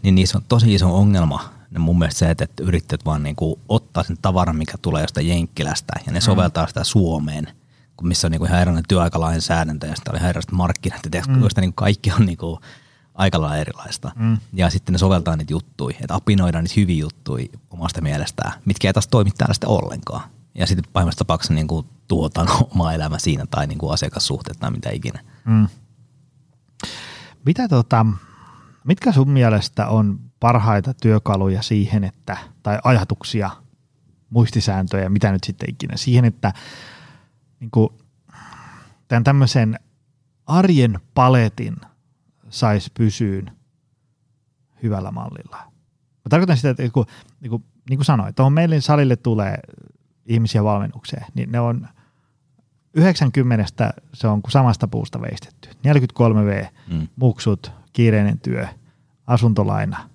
[0.02, 3.60] Niin niissä on tosi iso ongelma, ne mun mielestä se, että yrittäjät vaan niin kuin
[3.70, 6.24] ottaa sen tavaran, mikä tulee jostain Jenkkilästä, ja ne mm.
[6.24, 7.48] soveltaa sitä Suomeen,
[8.02, 11.42] missä on niin kuin ihan erilainen työaikalainsäädäntö, ja sitten oli ihan erilaiset markkinat, ja mm.
[11.62, 12.60] niin kaikki on niin kuin
[13.18, 14.12] aika lailla erilaista.
[14.16, 14.38] Mm.
[14.54, 18.94] Ja sitten ne soveltaa niitä juttuja, että apinoidaan niitä hyviä juttuja omasta mielestään, mitkä ei
[18.94, 20.30] taas toimi täällä sitten ollenkaan.
[20.56, 24.72] Ja sitten pahimmassa tapauksessa niin kuin tuotan oma elämä siinä tai niin kuin asiakassuhteet tai
[24.72, 25.20] mitä ikinä.
[25.46, 25.68] Mm.
[27.46, 28.06] Mitä tota,
[28.84, 33.50] mitkä sun mielestä on parhaita työkaluja siihen, että, tai ajatuksia,
[34.30, 36.54] muistisääntöjä, mitä nyt sitten ikinä, siihen, että
[37.60, 37.90] niin kuin,
[39.08, 39.80] tämän tämmöisen
[40.46, 41.76] arjen paletin
[42.50, 43.52] saisi pysyyn
[44.84, 45.58] hyvällä mallilla.
[45.98, 47.06] Mä tarkoitan sitä, että niin kuin,
[47.42, 49.58] niin kuin, niin kuin sanoin, tuohon meille salille tulee
[50.26, 51.88] ihmisiä valmennukseen, niin ne on
[52.94, 55.70] 90 se on kuin samasta puusta veistetty.
[55.70, 57.08] 43V, mm.
[57.16, 58.68] muksut, kiireinen työ,
[59.28, 60.10] asuntolaina,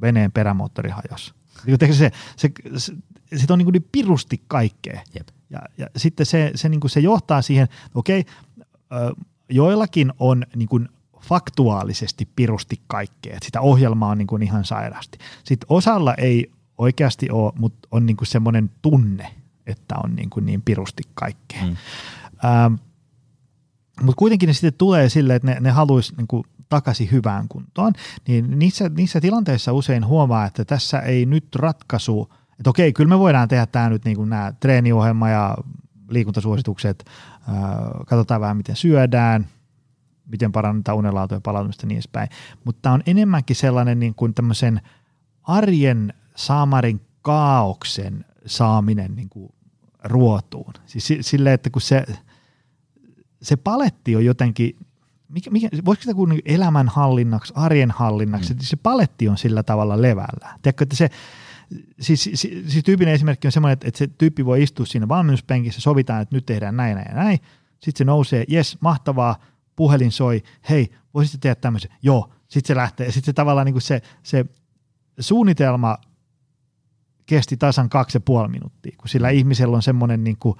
[0.00, 1.34] veneen perämoottori hajos.
[1.66, 2.92] Niin se, se, se,
[3.36, 5.00] se on niin, kuin niin pirusti kaikkea.
[5.14, 5.28] Jep.
[5.50, 8.24] Ja, ja sitten se, se, niin se johtaa siihen, okei,
[8.90, 9.14] okay,
[9.50, 10.88] joillakin on niin kuin
[11.20, 15.18] faktuaalisesti pirusti kaikkea, että sitä ohjelmaa on niin kuin ihan sairaasti.
[15.44, 19.34] Sitten osalla ei oikeasti ole, mutta on niin kuin semmoinen tunne,
[19.66, 21.62] että on niin, kuin niin pirusti kaikkea.
[21.62, 21.76] Mm.
[22.44, 22.74] Ähm,
[24.02, 27.92] mutta kuitenkin ne sitten tulee sille, että ne, ne haluaisi niin takaisin hyvään kuntoon,
[28.28, 33.18] niin niissä, niissä tilanteissa usein huomaa, että tässä ei nyt ratkaisu, että okei, kyllä me
[33.18, 35.56] voidaan tehdä tämä nyt niin kuin nämä treeniohjelma ja
[36.08, 37.04] liikuntasuositukset,
[38.06, 39.46] katsotaan vähän miten syödään,
[40.26, 42.28] miten parannetaan unenlaatua ja palautumista ja niin edespäin,
[42.64, 44.80] mutta tämä on enemmänkin sellainen niin kuin tämmöisen
[45.42, 49.52] arjen saamarin kaauksen saaminen niin kuin
[50.04, 50.72] ruotuun.
[50.86, 52.06] Siis silleen, että kun se,
[53.42, 54.76] se paletti on jotenkin,
[55.28, 58.60] mikä, mikä, voisiko sitä niin elämänhallinnaksi, arjen hallinnaksi, mm.
[58.60, 60.58] se paletti on sillä tavalla levällä.
[60.62, 61.10] Tiedätkö, että se,
[62.00, 65.80] siis, siis, siis tyypinen esimerkki on semmoinen, että, että se tyyppi voi istua siinä valmennuspenkissä,
[65.80, 67.38] sovitaan, että nyt tehdään näin, näin ja näin.
[67.72, 69.36] Sitten se nousee, jes, mahtavaa,
[69.76, 73.06] puhelin soi, hei, voisitte tehdä tämmöisen, joo, sitten se lähtee.
[73.06, 74.44] Sitten se tavallaan niin kuin se, se
[75.20, 75.98] suunnitelma
[77.26, 80.56] kesti tasan kaksi ja puoli minuuttia, kun sillä ihmisellä on semmoinen niin kuin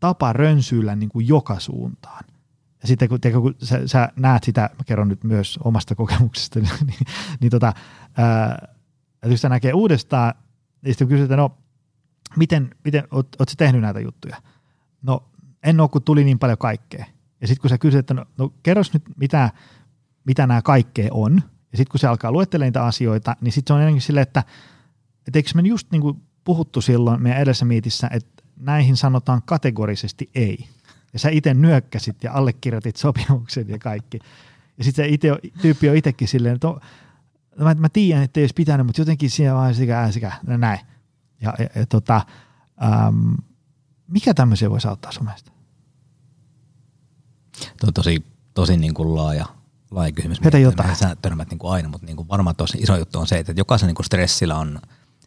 [0.00, 2.24] tapa rönsyillä niin kuin joka suuntaan.
[2.82, 6.60] Ja sitten kun, tiedä, kun sä, sä näet sitä, mä kerron nyt myös omasta kokemuksesta,
[6.60, 7.06] niin, niin,
[7.40, 7.72] niin tota,
[8.16, 8.68] ää,
[9.22, 10.34] jos sä näkee uudestaan,
[10.82, 11.58] niin sitten kysytään, no
[12.36, 14.36] miten, miten oot, oot sä tehnyt näitä juttuja?
[15.02, 15.22] No
[15.62, 17.04] en ole, kun tuli niin paljon kaikkea.
[17.40, 19.50] Ja sitten kun sä kysyt, että no, no kerros nyt, mitä,
[20.24, 21.42] mitä nämä kaikkea on,
[21.72, 24.44] ja sitten kun se alkaa luettelemaan niitä asioita, niin sitten se on enemmänkin silleen, että,
[25.26, 30.30] että eikö me just niin kuin puhuttu silloin meidän edessä miitissä, että näihin sanotaan kategorisesti
[30.34, 30.66] ei.
[31.12, 34.18] Ja sä itse nyökkäsit ja allekirjoitit sopimuksen ja kaikki.
[34.78, 35.28] Ja sitten se ite,
[35.62, 36.68] tyyppi on itsekin silleen, että
[37.60, 40.80] on, mä, mä tiedän, että ei olisi pitänyt, mutta jotenkin siinä vaan sekä ääsikä, näin.
[41.40, 42.20] Ja, ja, ja tota,
[42.82, 43.36] äm,
[44.06, 45.50] mikä tämmöisiä voisi auttaa sun mielestä?
[47.80, 49.46] Tuo on tosi, tosi niin kuin laaja,
[49.90, 50.44] laaja kysymys.
[50.44, 50.96] Heitä jotain.
[50.96, 53.52] Sä törmät niin kuin aina, mutta niin kuin varmaan tosi iso juttu on se, että
[53.56, 54.80] jokaisen niin kuin stressillä on,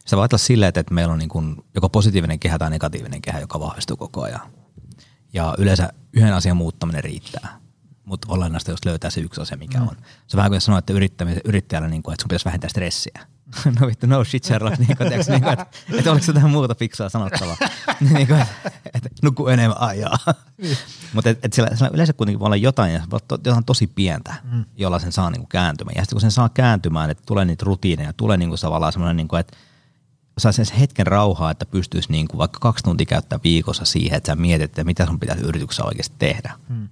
[0.06, 3.60] se voi silleen, että meillä on niin kuin joko positiivinen kehä tai negatiivinen kehä, joka
[3.60, 4.40] vahvistuu koko ajan.
[5.32, 7.63] Ja yleensä yhden asian muuttaminen riittää
[8.04, 9.88] mutta olennaista, jos löytää se yksi asia, mikä mm.
[9.88, 9.96] on.
[10.26, 10.92] Se on vähän kuin sanoa, että
[11.44, 13.26] yrittäjällä, niin kuin, että sun pitäisi vähentää stressiä.
[13.80, 15.66] no vittu, no shit Sherlock, niin kuin, tiiäks, niin kuin, että,
[15.98, 17.56] että oliko jotain muuta fiksua sanottavaa.
[18.14, 20.18] niin kuin, että, että nuku enemmän ajaa.
[21.14, 23.00] Mutta et, et sillä, sillä, yleensä kuitenkin voi olla jotain, ja
[23.30, 24.64] jotain tosi pientä, mm.
[24.76, 25.94] jolla sen saa niin kuin, kääntymään.
[25.96, 29.16] Ja sitten kun sen saa kääntymään, että tulee niitä rutiineja, tulee niin kuin, tavallaan semmoinen,
[29.16, 29.56] niin kuin, että
[30.38, 34.32] saa sen hetken rauhaa, että pystyisi niin kuin, vaikka kaksi tuntia käyttää viikossa siihen, että
[34.32, 36.52] sä mietit, että mitä sun pitäisi yrityksessä oikeasti tehdä.
[36.68, 36.88] Mm.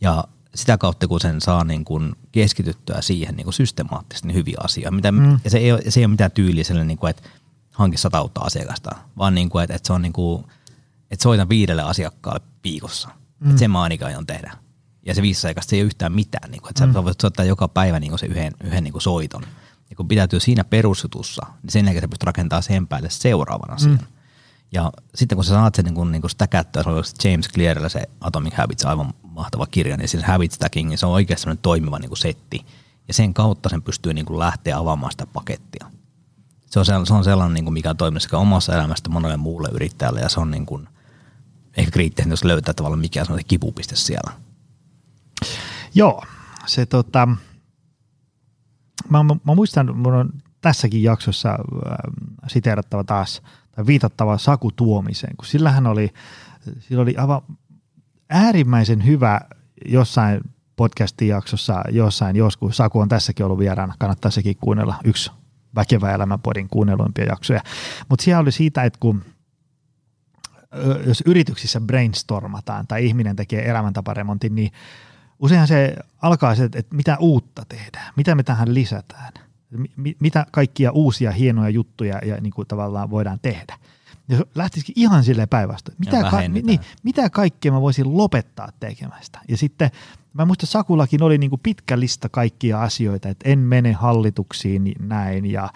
[0.00, 0.24] Ja
[0.54, 4.90] sitä kautta, kun sen saa niin kuin keskityttyä siihen niin kuin systemaattisesti niin hyviä asioita.
[4.90, 5.40] Mitä, mm.
[5.44, 7.22] Ja se ei, ole, se ei ole mitään tyyliä sellainen, niin kuin, että
[7.72, 10.44] hanki satautta asiakasta, vaan niin kuin, että, että se on niin kuin,
[11.10, 13.08] että soitan viidelle asiakkaalle viikossa.
[13.40, 13.50] Mm.
[13.50, 14.52] Että sen mä ainakin aion tehdä.
[15.06, 16.50] Ja se viisi asiakasta se ei ole yhtään mitään.
[16.50, 16.92] Niin kuin, että mm.
[16.92, 19.42] sä voit soittaa joka päivä niin kuin se yhden, yhden niin kuin soiton.
[19.90, 23.92] Ja kun pitäytyy siinä perusjutussa, niin sen jälkeen sä pystyt rakentamaan sen päälle seuraavan asian.
[23.92, 24.06] Mm.
[24.72, 27.48] Ja sitten kun sä saat sen niin kuin, niin kuin sitä käyttöä, se on James
[27.48, 31.42] Clearilla se Atomic Habits, aivan mahtava kirja, niin siis habit stacking, niin se on oikeasti
[31.42, 32.66] sellainen toimiva niin setti.
[33.08, 35.86] Ja sen kautta sen pystyy niin lähteä avaamaan sitä pakettia.
[36.66, 40.20] Se on, se on sellainen, niin kuin mikä toimii sekä omassa elämästä monelle muulle yrittäjälle,
[40.20, 40.88] ja se on niin kuin,
[41.76, 44.32] ehkä kriittinen, jos löytää tavallaan mikä on se kipupiste siellä.
[45.94, 46.24] Joo,
[46.66, 47.28] se tota,
[49.08, 51.58] mä, mä, mä muistan, mun on tässäkin jaksossa äh,
[52.46, 53.42] siteerattava taas,
[53.72, 56.10] tai viitattava Saku Tuomiseen, kun sillähän oli,
[56.78, 57.40] sillä oli aivan
[58.30, 59.40] äärimmäisen hyvä
[59.88, 60.40] jossain
[60.76, 62.76] podcastin jaksossa jossain joskus.
[62.76, 64.94] Saku on tässäkin ollut vieraana, kannattaa sekin kuunnella.
[65.04, 65.30] Yksi
[65.74, 67.60] väkevä elämänpodin kuunnelluimpia jaksoja.
[68.08, 69.24] Mutta siellä oli siitä, että kun
[71.06, 74.72] jos yrityksissä brainstormataan tai ihminen tekee elämäntaparemontin, niin
[75.38, 79.32] useinhan se alkaa se, että mitä uutta tehdään, mitä me tähän lisätään,
[80.20, 83.78] mitä kaikkia uusia hienoja juttuja ja niin kuin tavallaan voidaan tehdä–
[84.30, 85.96] ja lähtisikin ihan silleen päinvastoin.
[85.98, 89.40] Mitä, ka- niin, mitä kaikkea mä voisin lopettaa tekemästä?
[89.48, 89.90] Ja sitten
[90.34, 95.46] mä muistan Sakulakin oli niin kuin pitkä lista kaikkia asioita, että en mene hallituksiin näin
[95.46, 95.68] ja,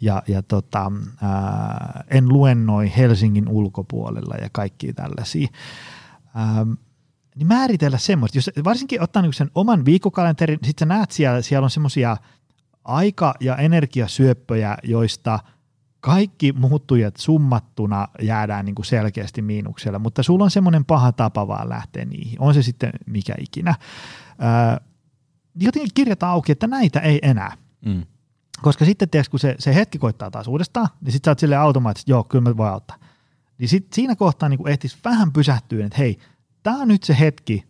[0.00, 0.92] ja, ja tota,
[1.22, 5.48] ää, en luennoi Helsingin ulkopuolella ja kaikki tällaisia.
[6.36, 6.72] Ähm,
[7.34, 11.64] niin määritellä semmoista, jos varsinkin ottaa niin sen oman viikkokalenterin, sitten sä näet siellä, siellä
[11.64, 12.16] on semmoisia
[12.88, 15.38] aika- ja energiasyöppöjä, joista–
[16.00, 21.68] kaikki muuttujat summattuna jäädään niin kuin selkeästi miinuksella, mutta sulla on semmoinen paha tapa vaan
[21.68, 23.74] lähteä niihin, on se sitten mikä ikinä.
[24.30, 24.86] Öö,
[25.54, 27.56] jotenkin kirjata auki, että näitä ei enää.
[27.84, 28.02] Mm.
[28.62, 31.60] Koska sitten tiedätkö, kun se, se hetki koittaa taas uudestaan, niin sitten sä oot silleen
[31.60, 32.96] automaattisesti, joo, kyllä mä voin auttaa.
[33.58, 36.18] Niin sit siinä kohtaa niin ehtisi vähän pysähtyä, että hei,
[36.62, 37.64] tämä on nyt se hetki,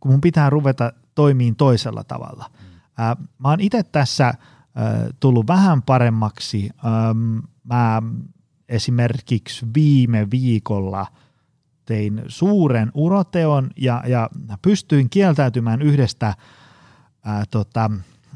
[0.00, 2.50] kun mun pitää ruveta toimiin toisella tavalla.
[2.52, 2.80] Mm.
[2.98, 4.34] Ää, mä oon itse tässä
[5.20, 6.70] tullut vähän paremmaksi.
[7.64, 8.02] Mä
[8.68, 11.06] esimerkiksi viime viikolla
[11.84, 14.30] tein suuren uroteon ja, ja
[14.62, 16.34] pystyin kieltäytymään yhdestä
[17.24, 17.90] ää, tota,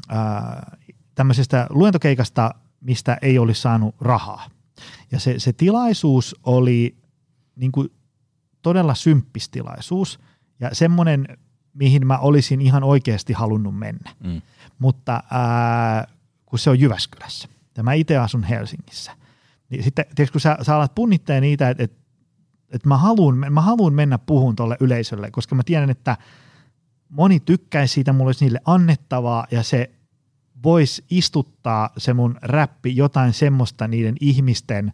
[0.09, 0.77] ää,
[1.15, 4.49] tämmöisestä luentokeikasta, mistä ei olisi saanut rahaa.
[5.11, 6.97] Ja se, se tilaisuus oli
[7.55, 7.89] niin kuin
[8.61, 10.19] todella symppistilaisuus
[10.59, 11.27] ja semmoinen,
[11.73, 14.11] mihin mä olisin ihan oikeasti halunnut mennä.
[14.23, 14.41] Mm.
[14.79, 16.07] Mutta ää,
[16.49, 19.11] kun se on Jyväskylässä ja mä itse asun Helsingissä,
[19.69, 21.97] niin sitten tiedätkö, kun sä, sä alat punnittaa niitä, että, että,
[22.71, 26.17] että mä haluan mä haluun mennä puhun tuolle yleisölle, koska mä tiedän, että
[27.09, 29.91] moni tykkäisi siitä, mulla olisi niille annettavaa ja se
[30.63, 34.93] voisi istuttaa se mun räppi jotain semmoista niiden ihmisten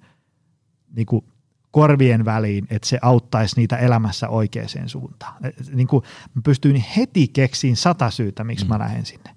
[0.95, 1.26] niin kuin
[1.72, 5.34] korvien väliin, että se auttaisi niitä elämässä oikeaan suuntaan.
[5.74, 6.03] Niin kuin
[6.36, 8.70] mä pystyin heti keksiin sata syytä, miksi mm.
[8.70, 9.36] mä lähden sinne.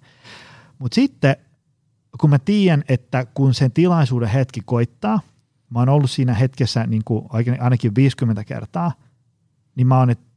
[0.78, 1.36] Mutta sitten
[2.18, 5.20] kun mä tiedän, että kun sen tilaisuuden hetki koittaa,
[5.70, 7.24] mä oon ollut siinä hetkessä niin kuin
[7.60, 8.92] ainakin 50 kertaa,
[9.76, 10.28] niin mä oon, että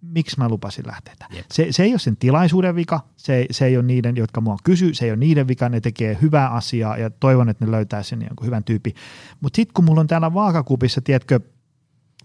[0.00, 1.14] miksi mä lupasin lähteä.
[1.34, 1.46] Yep.
[1.52, 4.94] Se, se ei ole sen tilaisuuden vika, se, se ei ole niiden, jotka mua kysyy,
[4.94, 8.22] se ei ole niiden vika, ne tekee hyvää asiaa ja toivon, että ne löytää sen
[8.22, 8.94] jonkun hyvän tyypin.
[9.40, 11.40] Mutta sitten kun mulla on täällä vaakakupissa, tiedätkö,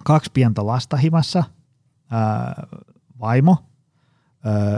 [0.03, 1.43] kaksi pientä lasta himassa,
[2.09, 2.67] ää,
[3.19, 3.57] vaimo,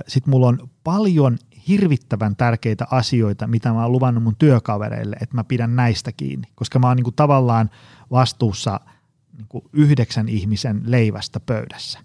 [0.08, 1.38] sitten mulla on paljon
[1.68, 6.80] hirvittävän tärkeitä asioita, mitä mä oon luvannut mun työkavereille, että mä pidän näistä kiinni, koska
[6.80, 7.70] mä oon niin kuin tavallaan
[8.12, 8.80] vastuussa
[9.38, 12.00] niin kuin yhdeksän ihmisen leivästä pöydässä.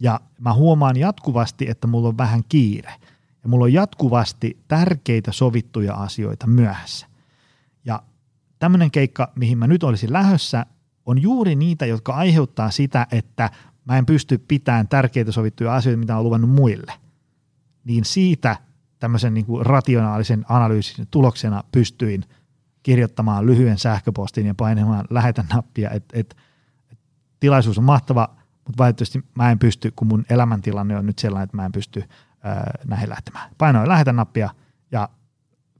[0.00, 2.94] Ja mä huomaan jatkuvasti, että mulla on vähän kiire.
[3.42, 7.06] Ja mulla on jatkuvasti tärkeitä sovittuja asioita myöhässä.
[7.84, 8.02] Ja
[8.58, 10.66] tämmöinen keikka, mihin mä nyt olisin lähössä,
[11.06, 13.50] on juuri niitä, jotka aiheuttaa sitä, että
[13.84, 16.92] mä en pysty pitämään tärkeitä sovittuja asioita, mitä olen luvannut muille.
[17.84, 18.56] Niin siitä
[19.02, 22.24] tämmöisen niin kuin rationaalisen analyysin tuloksena pystyin
[22.82, 26.36] kirjoittamaan lyhyen sähköpostin ja painamaan lähetä nappia, että et, et,
[27.40, 28.28] tilaisuus on mahtava,
[28.66, 32.04] mutta valitettavasti mä en pysty, kun mun elämäntilanne on nyt sellainen, että mä en pysty
[32.42, 33.50] ää, näihin lähtemään.
[33.58, 34.50] Painoin lähetä nappia
[34.92, 35.08] ja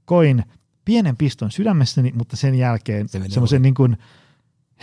[0.05, 0.43] koin
[0.85, 3.97] pienen piston sydämessäni, mutta sen jälkeen se semmoisen niin kuin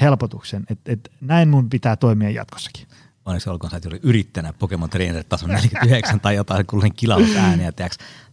[0.01, 2.87] helpotuksen, että, että näin mun pitää toimia jatkossakin.
[3.25, 7.73] Onneksi olkoon, että oli yrittänyt Pokemon Trainer tason 49 tai jotain, kuulin kilaus ääniä,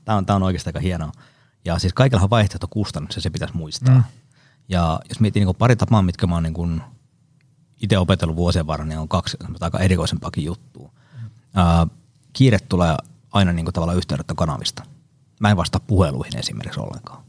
[0.08, 1.12] Tämä on, tämä on oikeastaan aika hienoa.
[1.66, 3.95] Ja siis kaikilla on vaihtoehtokustannus ja se pitäisi muistaa.
[3.95, 4.03] Mm.
[4.70, 6.82] Ja jos miettii niin pari tapaa, mitkä mä oon niin
[7.82, 10.91] itse opetellut vuosien varrella, niin on kaksi aika erikoisempaakin juttua.
[11.22, 11.30] Mm.
[11.62, 11.97] Uh,
[12.34, 12.95] kiire tulee
[13.32, 14.84] aina niin tavallaan yhteydenottokanavista.
[15.39, 17.24] Mä en vastaa puheluihin esimerkiksi ollenkaan.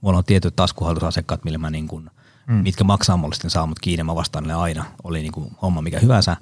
[0.00, 2.10] Mulla on tietyt taskuhallitusasiakkaat, millä mä niin kuin,
[2.46, 2.54] mm.
[2.54, 4.84] mitkä maksaa mulle sitten saa mut kiinni, mä vastaan ne aina.
[5.04, 6.36] Oli niin kuin homma mikä hyvänsä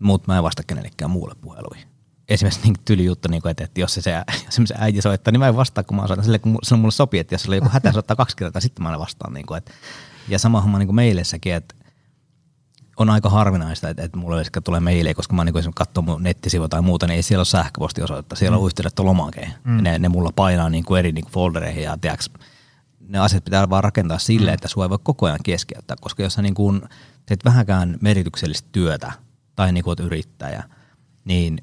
[0.00, 1.88] mutta mä en vasta kenellekään muulle puheluihin.
[2.28, 5.40] Esimerkiksi niin tyli juttu, niin kuin, että, että jos se, se, se äiti soittaa, niin
[5.40, 7.54] mä en vastaa, kun mä soitan sille, kun se on mulle sopii, että jos sillä
[7.54, 9.34] on joku hätä, soittaa kaksi kertaa, sitten mä en vastaan.
[9.34, 9.72] Niin kuin, että,
[10.28, 11.74] ja sama homma niin meillessäkin, että
[12.98, 16.68] on aika harvinaista, että, että mulle tulee meille, koska mä niin kuin katson mun nettisivu
[16.68, 18.62] tai muuta, niin ei siellä ole sähköpostiosoitetta, siellä mm.
[18.62, 19.52] on yhteydet lomakeen.
[19.64, 19.82] Mm.
[19.82, 22.30] Ne, ne, mulla painaa niin kuin eri niin kuin foldereihin ja tiiäks,
[23.00, 24.54] ne asiat pitää vaan rakentaa silleen, mm.
[24.54, 26.82] että sua ei voi koko ajan keskeyttää, koska jos sä niin kuin
[27.26, 29.12] teet vähänkään merkityksellistä työtä,
[29.56, 30.64] tai niin kuin yrittäjä,
[31.24, 31.58] niin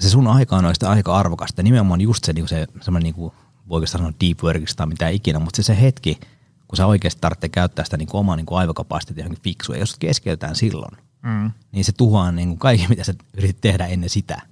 [0.00, 1.62] se sun aika on sitä aika arvokasta.
[1.62, 3.32] Nimenomaan just se, niin se semmoinen, niin kuin,
[3.68, 6.20] voiko sanoa deep workista tai mitä ikinä, mutta se, se hetki,
[6.68, 9.80] kun sä oikeasti tarvitsee käyttää sitä niin kuin omaa niin kuin aivokapasiteettia johonkin fiksua, ja
[9.80, 11.50] jos keskeytetään silloin, mm.
[11.72, 14.42] niin se tuhoaa niin kuin kaikki, mitä sä yritit tehdä ennen sitä.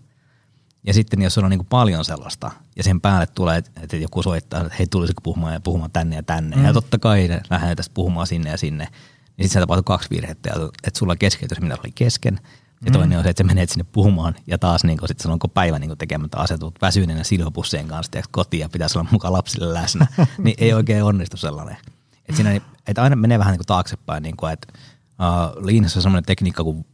[0.87, 4.61] Ja sitten jos on niin kuin paljon sellaista, ja sen päälle tulee, että joku soittaa,
[4.61, 6.65] että hei tulisiko puhumaan ja puhumaan tänne ja tänne, mm.
[6.65, 8.89] ja totta kai lähdetään tästä puhumaan sinne ja sinne,
[9.37, 10.51] niin sitten tapahtui kaksi virhettä,
[10.85, 12.41] että sulla keskeytys, mitä oli kesken,
[12.87, 13.19] ja toinen mm.
[13.19, 15.79] on se, että sä menet sinne puhumaan ja taas niin kun, sit silloin kun päivä
[15.79, 20.07] niin tekemättä asetut väsyneenä silhopussien kanssa tiiäks, kotiin ja pitäisi olla mukaan lapsille läsnä,
[20.45, 21.77] niin ei oikein onnistu sellainen.
[22.17, 26.03] Että siinä, että aina menee vähän niin kuin taaksepäin, niin kuin, että uh, liinassa on
[26.03, 26.87] sellainen tekniikka kuin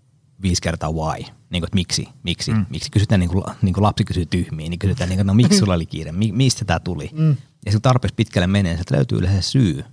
[0.42, 2.66] viisi kertaa why, niin kuin, että miksi, miksi, mm.
[2.70, 5.58] miksi kysytään niin kuin, niin kuin lapsi kysyy tyhmiä, niin kysytään niin kuin, no miksi
[5.58, 7.10] sulla oli kiire, mi, mistä tämä tuli.
[7.12, 7.36] Mm.
[7.66, 9.84] Ja kun tarpeeksi pitkälle menee, niin löytyy yleensä syy,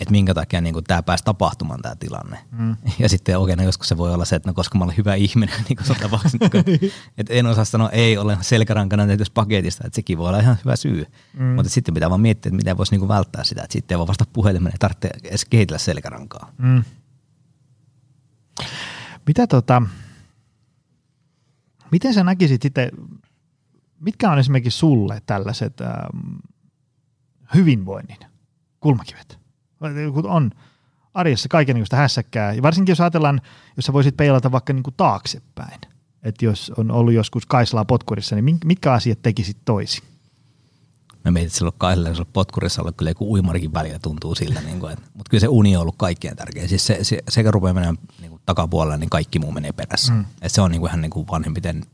[0.00, 2.38] että minkä takia niin tämä pääsi tapahtumaan tämä tilanne.
[2.50, 2.76] Mm.
[2.98, 5.54] Ja sitten oikein joskus se voi olla se, että no koska mä olen hyvä ihminen,
[5.68, 10.18] niin kuin tapauksessa, niin että en osaa sanoa ei ole selkärankana tehtystä paketista, että sekin
[10.18, 11.06] voi olla ihan hyvä syy.
[11.38, 11.44] Mm.
[11.44, 14.06] Mutta sitten pitää vaan miettiä, että miten voisi niin välttää sitä, että sitten ei voi
[14.06, 16.52] vasta puhelimeen, ei tarvitse edes kehitellä selkärankaa.
[16.58, 16.84] Mm.
[19.26, 19.82] Mitä tota,
[21.90, 22.90] miten sä näkisit sitten,
[24.00, 26.36] mitkä on esimerkiksi sulle tällaiset ähm,
[27.54, 28.18] hyvinvoinnin
[28.80, 29.39] kulmakivet?
[30.14, 30.50] Kun on
[31.14, 32.52] arjessa kaikenlaista hässäkkää.
[32.52, 33.40] Ja varsinkin jos ajatellaan,
[33.76, 35.80] jos sä voisit peilata vaikka niin kuin taaksepäin,
[36.22, 40.02] että jos on ollut joskus Kaislaa potkurissa, niin mitkä asiat tekisit toisin?
[41.24, 44.80] Mä mietin, että silloin Kaislaa, jos potkurissa ollut kyllä joku uimarikin välillä tuntuu siltä, niin
[44.80, 46.68] kuin, että, mutta kyllä se uni on ollut kaikkien tärkeä.
[46.68, 50.12] Siis se, se, sekä rupeaa menemään niin kuin takapuolelle, niin kaikki muu menee perässä.
[50.12, 50.24] Mm.
[50.42, 51.84] Et se on niin kuin ihan niin kuin vanhempiten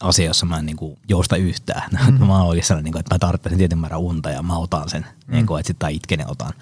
[0.00, 1.90] asia, jossa mä en niin kuin jousta yhtään.
[2.10, 2.26] Mm.
[2.26, 5.06] mä oon oikeastaan, niin kuin, että mä tarvitsen tietyn määrän unta ja mä otan sen,
[5.26, 5.32] mm.
[5.32, 6.52] niin kuin, että sitten itken ja otan.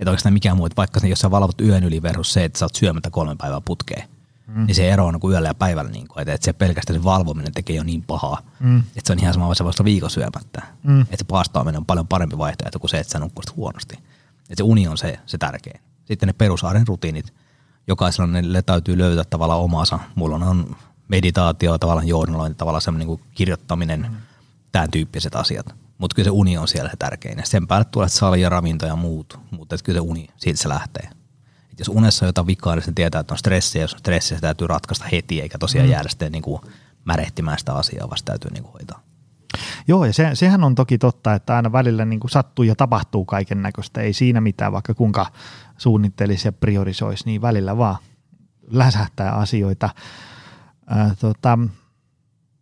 [0.00, 2.64] Että oikeastaan mikään muu, että vaikka jos sä valvot yön yli versus se, että sä
[2.64, 4.08] oot syömättä kolme päivää putkeen,
[4.46, 4.66] mm.
[4.66, 7.04] niin se ero on kuin yöllä ja päivällä, niin kuin, että, että se pelkästään se
[7.04, 8.78] valvominen tekee jo niin pahaa, mm.
[8.78, 10.62] että se on ihan sama, että vasta viikon syömättä.
[10.82, 11.00] Mm.
[11.00, 13.96] Että se paastoaminen on paljon parempi vaihtoehto kuin se, että sä nukkuisit huonosti.
[14.40, 15.80] Että se uni on se, se tärkein.
[16.04, 17.34] Sitten ne perusarjen rutiinit,
[17.86, 19.98] jokaisella ne täytyy löytää tavallaan omansa.
[20.14, 20.76] Mulla on
[21.08, 24.16] meditaatio, tavallaan journalointi, tavallaan semmoinen niin kirjoittaminen, mm.
[24.72, 25.74] tämän tyyppiset asiat.
[25.98, 27.38] Mutta kyllä se uni on siellä se tärkein.
[27.38, 30.68] Ja sen päälle tulee sali ja ravinto ja muut, mutta kyllä se uni, siitä se
[30.68, 31.08] lähtee.
[31.72, 33.82] Et jos unessa on jotain vikaa, niin se tietää, että on stressiä.
[33.82, 35.92] Jos on stressiä, se täytyy ratkaista heti, eikä tosiaan mm.
[35.92, 36.62] jäädä sitten niin kuin
[37.04, 39.02] märehtimään sitä asiaa, vaan täytyy niin kuin hoitaa.
[39.88, 43.24] Joo, ja se, sehän on toki totta, että aina välillä niin kuin sattuu ja tapahtuu
[43.24, 44.00] kaiken näköistä.
[44.00, 45.26] Ei siinä mitään, vaikka kuinka
[45.78, 47.96] suunnittelisi ja priorisoisi, niin välillä vaan
[48.70, 49.90] läsähtää asioita.
[50.86, 51.58] Ää, tota,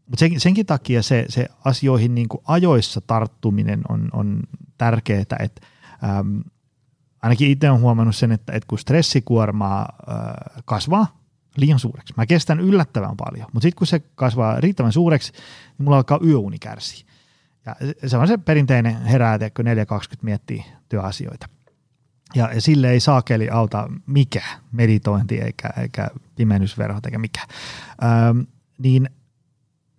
[0.06, 4.42] mutta sen, senkin takia se, se asioihin niin kuin ajoissa tarttuminen on, on
[4.78, 5.66] tärkeää, että
[6.18, 6.42] äm,
[7.22, 11.20] ainakin itse olen huomannut sen, että, että kun stressikuormaa äh, kasvaa
[11.56, 15.32] liian suureksi, mä kestän yllättävän paljon, mutta sitten kun se kasvaa riittävän suureksi,
[15.78, 17.06] niin mulla alkaa yöuni kärsiä.
[17.66, 17.74] Ja
[18.08, 21.48] se on se perinteinen herää, että 4.20 miettii työasioita.
[22.34, 24.42] Ja, sille ei saakeli auta mikä
[24.72, 27.40] meditointi eikä, eikä pimennysverhot eikä mikä.
[28.04, 28.40] Ähm,
[28.78, 29.10] niin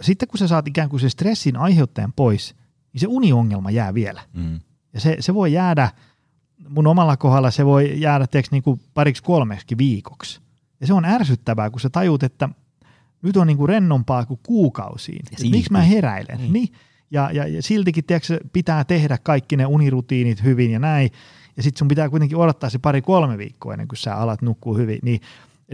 [0.01, 2.55] sitten kun sä saat ikään kuin se stressin aiheuttajan pois,
[2.93, 4.21] niin se uniongelma jää vielä.
[4.33, 4.59] Mm.
[4.93, 5.89] Ja se, se voi jäädä,
[6.69, 10.41] mun omalla kohdalla se voi jäädä tiiäks, niin kuin pariksi kolmeksi viikoksi.
[10.81, 12.49] Ja se on ärsyttävää, kun sä tajut, että
[13.21, 15.25] nyt on niin kuin rennompaa kuin kuukausiin.
[15.51, 16.37] Miksi mä heräilen?
[16.37, 16.53] Niin.
[16.53, 16.69] Niin.
[17.11, 21.11] Ja, ja, ja siltikin tiiäks, pitää tehdä kaikki ne unirutiinit hyvin ja näin.
[21.57, 24.99] Ja sitten sun pitää kuitenkin odottaa se pari-kolme viikkoa ennen kuin sä alat nukkua hyvin.
[25.03, 25.21] Niin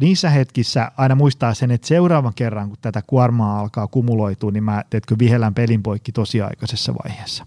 [0.02, 4.84] niissä hetkissä aina muistaa sen, että seuraavan kerran, kun tätä kuormaa alkaa kumuloitua, niin mä
[4.90, 7.46] teetkö vihellän pelin poikki tosi aikaisessa vaiheessa.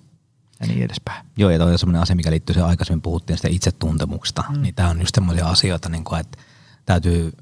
[0.61, 1.27] Ja niin edespäin.
[1.37, 4.63] Joo, ja toi on semmoinen asia, mikä liittyy siihen aikaisemmin puhuttiin sitä itsetuntemuksesta, mm.
[4.63, 6.39] niin tämä on just semmoisia asioita, niin kuin, että
[6.87, 7.33] täytyy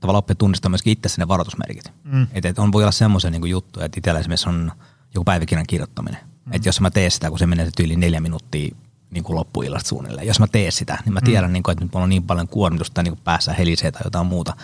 [0.00, 1.92] tavallaan oppia tunnistaa myöskin itse ne varoitusmerkit.
[2.04, 2.26] Mm.
[2.32, 4.72] Että et on, voi olla semmoisia niin juttuja, että itsellä esimerkiksi on
[5.14, 6.20] joku päiväkirjan kirjoittaminen.
[6.46, 6.52] Mm.
[6.52, 8.74] Että jos mä teen sitä, kun se menee se tyyli neljä minuuttia
[9.14, 10.26] niin kuin loppuillasta suunnilleen.
[10.26, 11.52] Jos mä teen sitä, niin mä tiedän, mm.
[11.52, 14.26] niin kuin, että nyt mulla on niin paljon kuormitusta niin kuin päässä helisee tai jotain
[14.26, 14.56] muuta.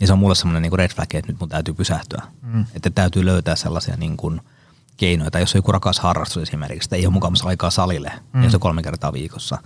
[0.00, 2.22] Niin se on mulle semmoinen niin kuin red flag, että nyt mun täytyy pysähtyä.
[2.42, 2.66] Mm.
[2.74, 4.40] Että täytyy löytää sellaisia niin kuin
[4.96, 5.30] keinoja.
[5.30, 8.42] Tai jos on joku rakas harrastus esimerkiksi, että ei ole mukamassa aikaa salille, mm.
[8.42, 9.58] jos on kolme kertaa viikossa,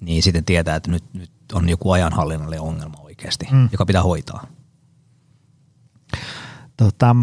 [0.00, 3.68] niin sitten tietää, että nyt, nyt on joku ajanhallinnalle ongelma oikeasti, mm.
[3.72, 4.46] joka pitää hoitaa.
[6.76, 7.16] Tota,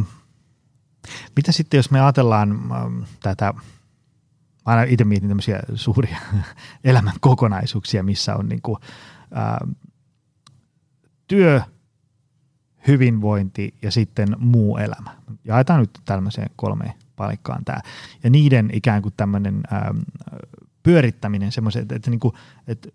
[1.35, 3.53] mitä sitten, jos me ajatellaan ähm, tätä,
[4.65, 6.17] mä aina itse mietin tämmöisiä suuria
[6.83, 8.77] elämän kokonaisuuksia, missä on niinku,
[9.37, 9.71] ähm,
[11.27, 11.61] työ,
[12.87, 15.11] hyvinvointi ja sitten muu elämä.
[15.43, 17.79] Jaetaan nyt tämmöiseen kolmeen palikkaan tämä.
[18.23, 19.97] Ja niiden ikään kuin tämmöinen ähm,
[20.83, 22.33] pyörittäminen semmoisen, että, että, niinku,
[22.67, 22.89] että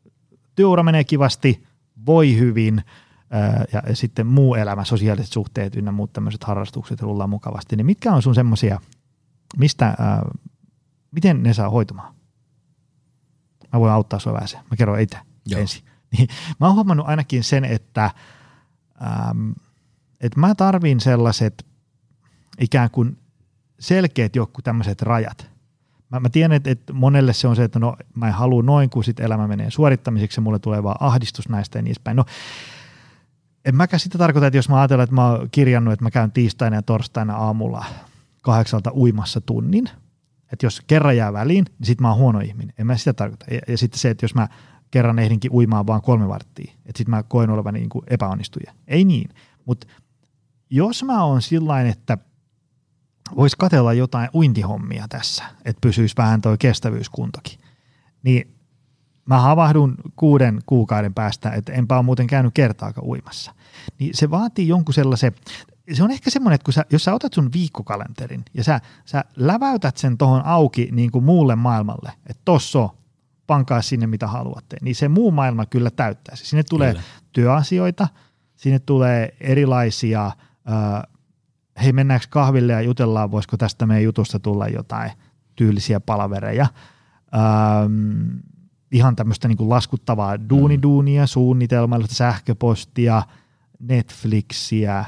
[0.55, 1.65] työura menee kivasti,
[2.07, 2.83] voi hyvin,
[3.31, 8.13] ää, ja, sitten muu elämä, sosiaaliset suhteet ynnä muut tämmöiset harrastukset rullaa mukavasti, niin mitkä
[8.13, 8.81] on sun semmoisia,
[9.59, 10.23] mistä, ää,
[11.11, 12.15] miten ne saa hoitumaan?
[13.73, 14.49] Mä voin auttaa sua vähän.
[14.71, 15.61] Mä kerron itse Joo.
[15.61, 15.83] ensin.
[16.19, 16.29] Niin,
[16.61, 18.11] mä oon huomannut ainakin sen, että,
[19.31, 19.55] äm,
[20.21, 21.67] että mä tarvin sellaiset
[22.61, 23.19] ikään kuin
[23.81, 25.51] selkeät joku tämmöiset rajat.
[26.11, 28.91] Mä, mä tiedän, että, että monelle se on se, että no mä en halua noin,
[28.91, 32.17] kun sit elämä menee suorittamiseksi ja mulle tulee vaan ahdistus näistä ja niin edespäin.
[32.17, 32.25] No
[33.65, 36.33] en mäkään sitä tarkoita, että jos mä ajatellaan, että mä oon kirjannut, että mä käyn
[36.33, 37.85] tiistaina ja torstaina aamulla
[38.43, 39.91] kahdeksalta uimassa tunnin,
[40.53, 42.75] että jos kerran jää väliin, niin sit mä oon huono ihminen.
[42.79, 43.47] En mä sitä tarkoita.
[43.51, 44.49] Ja, ja sitten se, että jos mä
[44.91, 48.73] kerran ehdinkin uimaan vaan kolme varttia, että sit mä koen olevani niin kuin epäonnistuja.
[48.89, 49.31] Ei niin,
[49.65, 49.87] mutta
[50.71, 52.19] jos mä oon sillain, että
[53.37, 57.59] voisi katella jotain uintihommia tässä, että pysyisi vähän toi kestävyyskuntokin,
[58.23, 58.55] niin
[59.27, 63.55] mä havahdun kuuden kuukauden päästä, että enpä ole muuten käynyt kertaakaan uimassa.
[63.99, 65.33] Niin se vaatii jonkun sellaisen,
[65.93, 69.25] se on ehkä semmoinen, että kun sä, jos sä otat sun viikkokalenterin ja sä, sä
[69.37, 72.91] läväytät sen tuohon auki niin kuin muulle maailmalle, että tossa on,
[73.47, 76.45] pankaa sinne mitä haluatte, niin se muu maailma kyllä täyttää se.
[76.45, 77.05] Sinne tulee Kyllä.
[77.33, 78.09] työasioita,
[78.57, 81.03] sinne tulee erilaisia, äh,
[81.83, 85.11] hei mennäänkö kahville ja jutellaan, voisiko tästä meidän jutusta tulla jotain
[85.57, 86.67] tyylisiä palavereja.
[87.35, 88.39] Ähm,
[88.93, 93.23] ihan tämmöistä niin laskuttavaa duuniduunia, suunnitelmallista sähköpostia,
[93.81, 95.05] Netflixiä,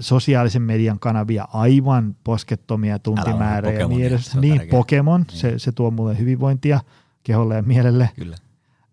[0.00, 3.72] sosiaalisen median kanavia, aivan poskettomia tuntimääriä.
[3.72, 4.36] ja niin, edes.
[4.36, 4.60] niin.
[4.70, 5.38] Pokemon, Niin.
[5.40, 6.80] se, se tuo mulle hyvinvointia
[7.22, 8.36] keholle ja mielelle Kyllä.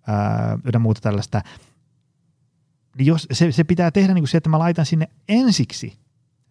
[0.07, 1.41] ää, ynnä muuta tällaista.
[2.97, 5.97] Niin jos, se, se pitää tehdä niin kuin se, että mä laitan sinne ensiksi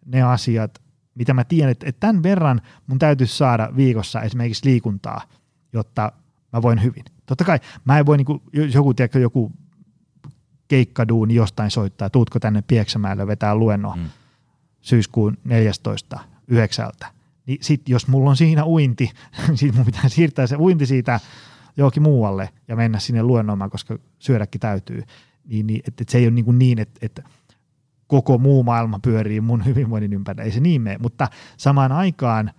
[0.05, 0.81] ne asiat,
[1.15, 5.21] mitä mä tiedän, että, että tämän verran mun täytyisi saada viikossa esimerkiksi liikuntaa,
[5.73, 6.11] jotta
[6.53, 7.03] mä voin hyvin.
[7.25, 9.51] Totta kai mä en voi, niin kuin, jos joku, tiedätkö, joku
[10.67, 14.09] keikkaduuni jostain soittaa, tuutko tänne Pieksämäelle vetää luennon Mm.
[14.81, 16.19] Syyskuun 14.
[16.47, 17.07] yhdeksältä.
[17.45, 19.11] Niin sit jos mulla on siinä uinti,
[19.47, 21.19] niin sit mun pitää siirtää se uinti siitä
[21.77, 25.03] johonkin muualle ja mennä sinne luennoimaan, koska syödäkin täytyy.
[25.45, 27.23] Niin, niin että et se ei ole niin, kuin niin että, että
[28.07, 30.43] koko muu maailma pyörii mun hyvinvoinnin ympärillä.
[30.43, 31.27] Ei se niin mene, mutta
[31.57, 32.51] samaan aikaan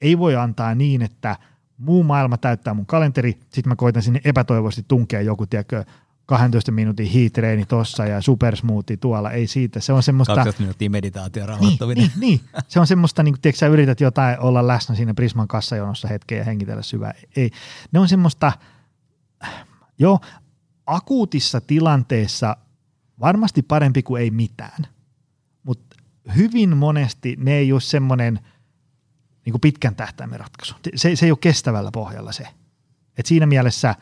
[0.00, 1.36] ei voi antaa niin, että
[1.78, 5.84] muu maailma täyttää mun kalenteri, sitten mä koitan sinne epätoivoisesti tunkea joku, tiedätkö,
[6.28, 9.80] 12 minuutin hiitreeni tossa ja supersmoothie tuolla, ei siitä.
[9.80, 10.34] Se on semmoista...
[10.34, 12.10] 12 minuuttia meditaatio Niin, rauhoittuminen.
[12.16, 16.08] niin, niin, se on semmoista, niin tiedätkö, sä yrität jotain olla läsnä siinä Prisman kassajonossa
[16.08, 17.14] hetken ja hengitellä syvää.
[17.36, 17.50] Ei,
[17.92, 18.52] ne on semmoista,
[19.98, 20.20] joo,
[20.86, 22.56] akuutissa tilanteessa
[23.20, 24.86] varmasti parempi kuin ei mitään,
[25.62, 25.96] mutta
[26.36, 28.40] hyvin monesti ne ei ole semmoinen
[29.44, 30.74] niin pitkän tähtäimen ratkaisu.
[30.94, 32.46] Se, se ei ole kestävällä pohjalla se.
[33.18, 33.94] Et siinä mielessä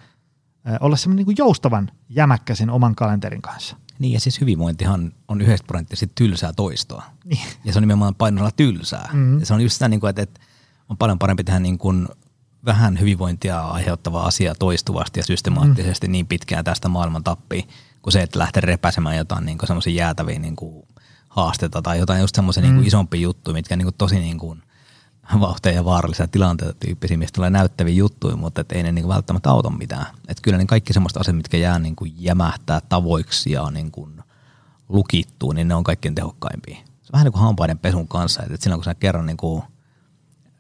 [0.81, 3.77] olla semmoinen niin joustavan jämäkkä sen oman kalenterin kanssa.
[3.99, 7.03] Niin ja siis hyvinvointihan on 90 prosenttisesti tylsää toistoa.
[7.25, 7.47] Niin.
[7.65, 9.09] Ja se on nimenomaan painolla tylsää.
[9.13, 9.19] Mhm.
[9.19, 9.41] Mm.
[9.41, 10.41] Ja se on just sitä, niin kuin, että, että
[10.89, 12.09] on paljon parempi tehdä niin kuin
[12.65, 16.13] vähän hyvinvointia aiheuttavaa asiaa toistuvasti ja systemaattisesti mm.
[16.13, 17.69] niin pitkään tästä maailman tappiin,
[18.03, 20.87] kuin se, että lähtee repäsemään jotain niin semmoisia jäätäviä niin kuin
[21.29, 22.75] haastetta tai jotain just semmoisia mm.
[22.75, 24.63] niin isompia juttuja, mitkä niin kuin tosi niin kuin
[25.41, 29.15] vauhteja ja vaarallisia tilanteita tyyppisiä, mistä tulee näyttäviä juttuja, mutta et ei ne niin kuin
[29.15, 30.07] välttämättä auta mitään.
[30.29, 34.23] Et kyllä niin kaikki semmoista asiat, mitkä jää niin kuin jämähtää tavoiksi ja niin kuin
[34.89, 36.77] lukittuu, niin ne on kaikkein tehokkaimpia.
[36.77, 39.63] Se on vähän niin kuin hampaiden pesun kanssa, että silloin kun sä kerran niin kuin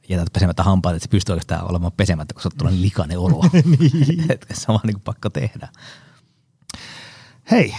[0.08, 3.44] jätät pesemättä hampaat, että se pystyy oikeastaan olemaan pesemättä, kun sä tulee likainen olo.
[3.78, 3.92] niin.
[4.52, 5.68] se on vaan niin kuin pakko tehdä.
[7.50, 7.74] Hei,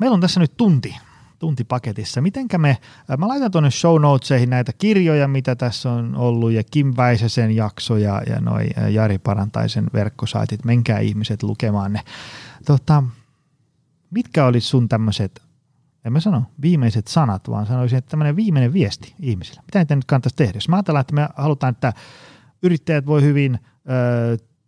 [0.00, 0.96] meillä on tässä nyt tunti,
[1.40, 2.20] tunti paketissa.
[2.20, 6.62] Mitenkä me, äh, mä laitan tuonne show notesihin näitä kirjoja, mitä tässä on ollut, ja
[6.70, 12.00] Kim Väisäsen jaksoja, ja noi äh, Jari Parantaisen verkkosaitit, menkää ihmiset lukemaan ne.
[12.66, 13.02] Tota,
[14.10, 15.42] mitkä olisi sun tämmöiset,
[16.04, 19.62] en mä sano viimeiset sanat, vaan sanoisin, että tämmöinen viimeinen viesti ihmisille.
[19.66, 20.56] Mitä niitä nyt kannattaisi tehdä?
[20.56, 21.92] Jos mä ajatellaan, että me halutaan, että
[22.62, 23.58] yrittäjät voi hyvin,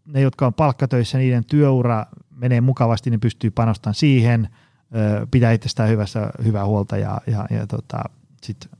[0.07, 4.49] ne, jotka on palkkatöissä, niiden työura menee mukavasti, niin pystyy panostamaan siihen,
[5.30, 8.03] pitää itsestään hyvässä, hyvää huolta ja, ja, ja tota,
[8.43, 8.70] sitten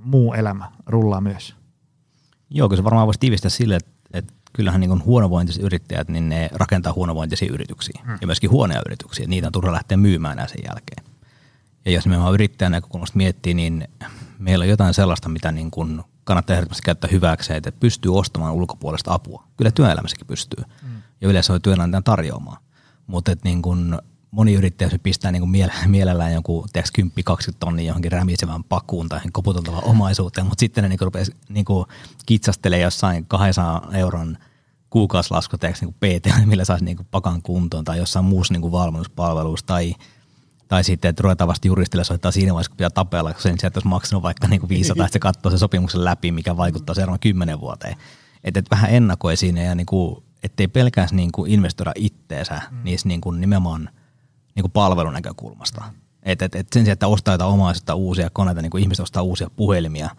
[0.00, 1.54] muu elämä rullaa myös.
[2.50, 6.48] Joo, kyllä se varmaan voisi tiivistää sille, että, että kyllähän niin huonovointiset yrittäjät, niin ne
[6.52, 8.18] rakentaa huonovointisia yrityksiä hmm.
[8.20, 9.26] ja myöskin huonoja yrityksiä.
[9.26, 11.04] Niitä on turha lähteä myymään enää sen jälkeen.
[11.84, 13.88] Ja jos me yrittäjän näkökulmasta miettii, niin
[14.38, 19.14] meillä on jotain sellaista, mitä niin kuin kannattaa ehdottomasti käyttää hyväkseen, että pystyy ostamaan ulkopuolesta
[19.14, 19.46] apua.
[19.56, 20.64] Kyllä työelämässäkin pystyy.
[20.82, 21.02] Hmm.
[21.20, 22.62] Ja yleensä on työnantajan tarjoamaan.
[23.06, 23.98] Mutta niin kun
[24.30, 27.02] moni yrittäjä se pistää niin kuin mielellään joku 10-20
[27.58, 31.64] tonnia johonkin rämisevään pakuun tai koputeltavaan omaisuuteen, mutta sitten ne niin rupeaa niin
[32.26, 34.38] kitsastelee jossain 200 euron
[34.90, 39.94] kuukausilasku niin PT, millä saisi niin pakan kuntoon tai jossain muussa niin valmennuspalvelussa tai
[40.68, 43.78] tai sitten, että ruvetaan vasta juristille soittaa siinä vaiheessa, kun pitää tapella, kun sen sieltä
[43.78, 47.20] olisi maksanut vaikka niin kuin 500, että se katsoo sen sopimuksen läpi, mikä vaikuttaa seuraavan
[47.20, 47.96] kymmenen vuoteen.
[48.44, 52.78] Että et vähän ennakoi siinä ja niin kuin ettei pelkästään niin kuin investoida itteensä mm.
[52.84, 53.90] niissä niin kuin nimenomaan
[54.56, 55.84] niin kuin palvelun näkökulmasta.
[56.22, 59.22] Et, et, et sen sijaan, että ostaa jotain omaisuutta uusia koneita, niin kuin ihmiset ostaa
[59.22, 60.10] uusia puhelimia,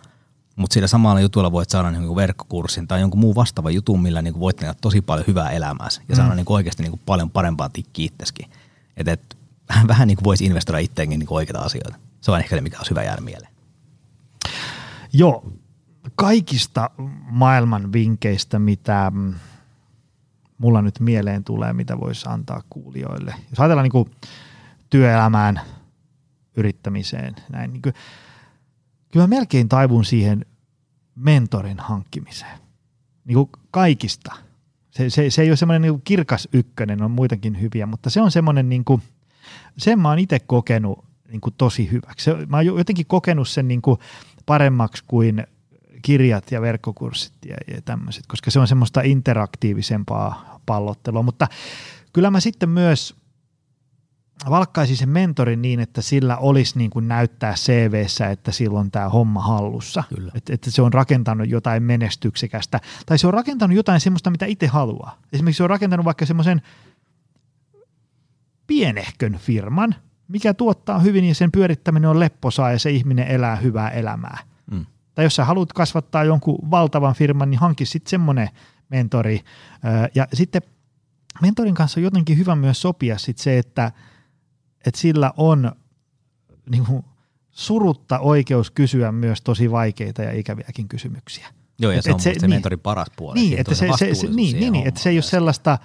[0.55, 4.21] mutta sillä samalla jutulla voit saada niin kuin verkkokurssin tai jonkun muun vastaavan jutun, millä
[4.21, 6.17] niin kuin voit tehdä tosi paljon hyvää elämääsi ja mm.
[6.17, 8.51] saada niin kuin oikeasti niin kuin paljon parempaa tikkiä itseskin.
[8.97, 9.38] Että et,
[9.88, 11.95] vähän niin kuin voisi investoida itteenkin niin kuin oikeita asioita.
[12.21, 13.51] Se on ehkä se, mikä on hyvä jäädä mieleen.
[15.13, 15.51] Joo,
[16.15, 16.89] kaikista
[17.31, 19.33] maailman vinkkeistä, mitä mm,
[20.58, 23.36] mulla nyt mieleen tulee, mitä voisi antaa kuulijoille.
[23.49, 24.12] Jos ajatellaan niin kuin
[24.89, 25.62] työelämään,
[26.58, 27.93] yrittämiseen, näin, niin kuin,
[29.12, 30.45] kyllä mä melkein taivun siihen
[31.16, 32.60] mentorin hankkimiseen.
[33.26, 34.36] Niin kuin kaikista.
[34.91, 38.32] Se, se, se ei ole semmoinen niin kirkas ykkönen, on muitakin hyviä, mutta se on
[38.32, 39.01] semmoinen, niin kuin,
[39.78, 42.24] sen mä oon itse kokenut niin kuin tosi hyväksi.
[42.24, 43.99] Se, mä oon jotenkin kokenut sen niin kuin
[44.45, 45.47] paremmaksi kuin
[46.08, 51.47] kirjat ja verkkokurssit ja, ja tämmöiset, koska se on semmoista interaktiivisempaa pallottelua, mutta
[52.14, 53.16] kyllä mä sitten myös
[54.49, 59.41] valkkaisin sen mentorin niin, että sillä olisi niin kuin näyttää CVssä, että silloin tämä homma
[59.41, 60.03] hallussa.
[60.36, 62.80] Että, että se on rakentanut jotain menestyksekästä.
[63.05, 65.20] Tai se on rakentanut jotain semmoista, mitä itse haluaa.
[65.34, 66.62] Esimerkiksi se on rakentanut vaikka semmoisen
[68.68, 69.95] pienehkön firman,
[70.28, 74.57] mikä tuottaa hyvin ja sen pyörittäminen on lepposaa ja se ihminen elää hyvää elämää.
[75.18, 78.49] Tai jos sä haluat kasvattaa jonkun valtavan firman, niin hanki sitten semmoinen
[78.89, 79.41] mentori.
[80.15, 80.61] Ja sitten
[81.41, 83.91] mentorin kanssa on jotenkin hyvä myös sopia sit se, että,
[84.86, 85.72] että sillä on
[86.70, 87.05] niin kuin,
[87.51, 91.47] surutta oikeus kysyä myös tosi vaikeita ja ikäviäkin kysymyksiä.
[91.80, 93.39] Joo, ja et, se on se, se niin, mentorin paras puoli.
[93.39, 95.78] Niin, että se, se, se, niin, niin, niin, että se ei ole sellaista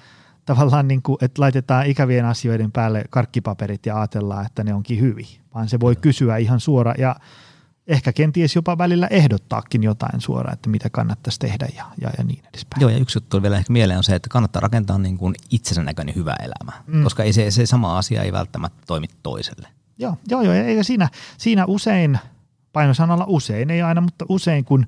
[0.44, 5.40] tavallaan, niin kuin, että laitetaan ikävien asioiden päälle karkkipaperit ja ajatellaan, että ne onkin hyviä,
[5.54, 7.16] vaan se voi kysyä ihan suora ja
[7.92, 12.42] ehkä kenties jopa välillä ehdottaakin jotain suoraan, että mitä kannattaisi tehdä ja, ja, ja niin
[12.48, 12.80] edespäin.
[12.80, 15.82] Joo, ja yksi juttu vielä ehkä mieleen on se, että kannattaa rakentaa niin kuin itsensä
[15.82, 17.02] näköinen hyvä elämä, mm.
[17.02, 19.68] koska ei se, se sama asia ei välttämättä toimi toiselle.
[19.98, 22.18] Joo, joo, joo eikä siinä, siinä usein,
[22.72, 24.86] painosanalla usein, ei aina, mutta usein kun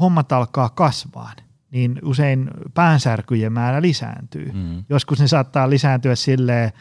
[0.00, 1.32] hommat alkaa kasvaa,
[1.70, 4.52] niin usein päänsärkyjen määrä lisääntyy.
[4.52, 4.84] Mm.
[4.88, 6.72] Joskus ne saattaa lisääntyä silleen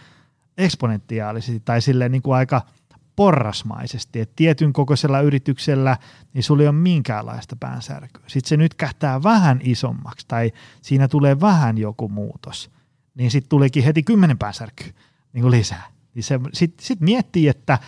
[0.58, 2.62] eksponentiaalisesti tai silleen niin kuin aika–
[3.16, 5.98] porrasmaisesti, että tietyn kokoisella yrityksellä
[6.34, 8.24] niin sulla ei ole minkäänlaista päänsärkyä.
[8.28, 10.52] Sitten se nyt kähtää vähän isommaksi tai
[10.82, 12.72] siinä tulee vähän joku muutos,
[13.16, 14.88] niin sitten tuleekin heti kymmenen päänsärkyä
[15.34, 15.84] niin kuin lisää.
[16.14, 17.80] Niin sitten sit miettii, että,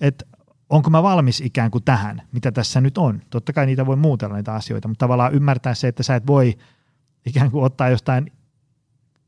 [0.00, 0.24] että
[0.70, 3.22] onko mä valmis ikään kuin tähän, mitä tässä nyt on.
[3.30, 6.58] Totta kai niitä voi muutella niitä asioita, mutta tavallaan ymmärtää se, että sä et voi
[7.26, 8.32] ikään kuin ottaa jostain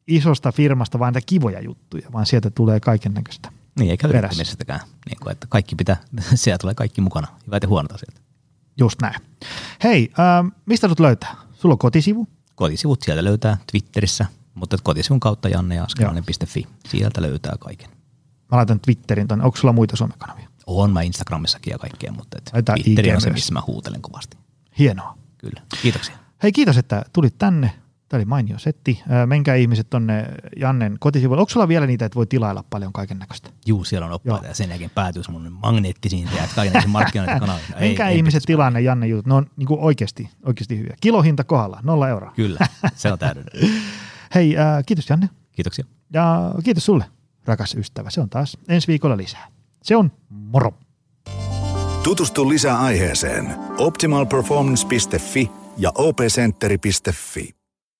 [0.07, 3.62] isosta firmasta vain kivoja juttuja, vaan sieltä tulee kaiken näköistä.
[3.79, 4.81] Niin, eikä yrittämisestäkään.
[4.81, 5.97] Niin kuin, että kaikki pitää,
[6.35, 8.23] siellä tulee kaikki mukana, hyvät ja huonot asiat.
[8.79, 9.21] Just näin.
[9.85, 11.35] Hei, äh, mistä sut löytää?
[11.53, 12.29] Sulla on kotisivu?
[12.55, 15.75] Kotisivut sieltä löytää Twitterissä, mutta kotisivun kautta janne
[16.89, 17.91] Sieltä löytää kaiken.
[18.51, 19.45] Mä laitan Twitterin tonne.
[19.45, 20.49] Onko sulla muita somekanavia?
[20.67, 24.37] On mä Instagramissakin ja kaikkea, mutta et Twitteri on se, missä mä huutelen kovasti.
[24.79, 25.19] Hienoa.
[25.39, 25.63] Kyllä.
[25.83, 26.17] Kiitoksia.
[26.43, 27.82] Hei kiitos, että tulit tänne.
[28.13, 29.03] Tämä oli mainio setti.
[29.09, 31.41] Ää, Menkää ihmiset tonne Jannen kotisivuille.
[31.41, 33.51] Onko sulla vielä niitä, että voi tilailla paljon kaiken näköistä?
[33.67, 34.51] Juu, siellä on oppaita Joo.
[34.51, 37.69] ja sen jälkeen päätyy semmoinen magneettisiin ja kaiken markkinointikanaville.
[37.75, 39.27] No, Menkää ihmiset tilaan ne Janne jutut.
[39.27, 40.97] Ne on niin oikeasti, oikeasti hyviä.
[41.01, 42.33] Kilohinta kohdalla, nolla euroa.
[42.37, 43.83] Kyllä, se on täydellinen.
[44.35, 45.29] Hei, ää, kiitos Janne.
[45.53, 45.85] Kiitoksia.
[46.13, 47.05] Ja kiitos sulle,
[47.45, 48.11] rakas ystävä.
[48.11, 49.49] Se on taas ensi viikolla lisää.
[49.83, 50.75] Se on moro.
[52.03, 57.62] Tutustu lisää aiheeseen optimalperformance.fi ja opcenteri.fi.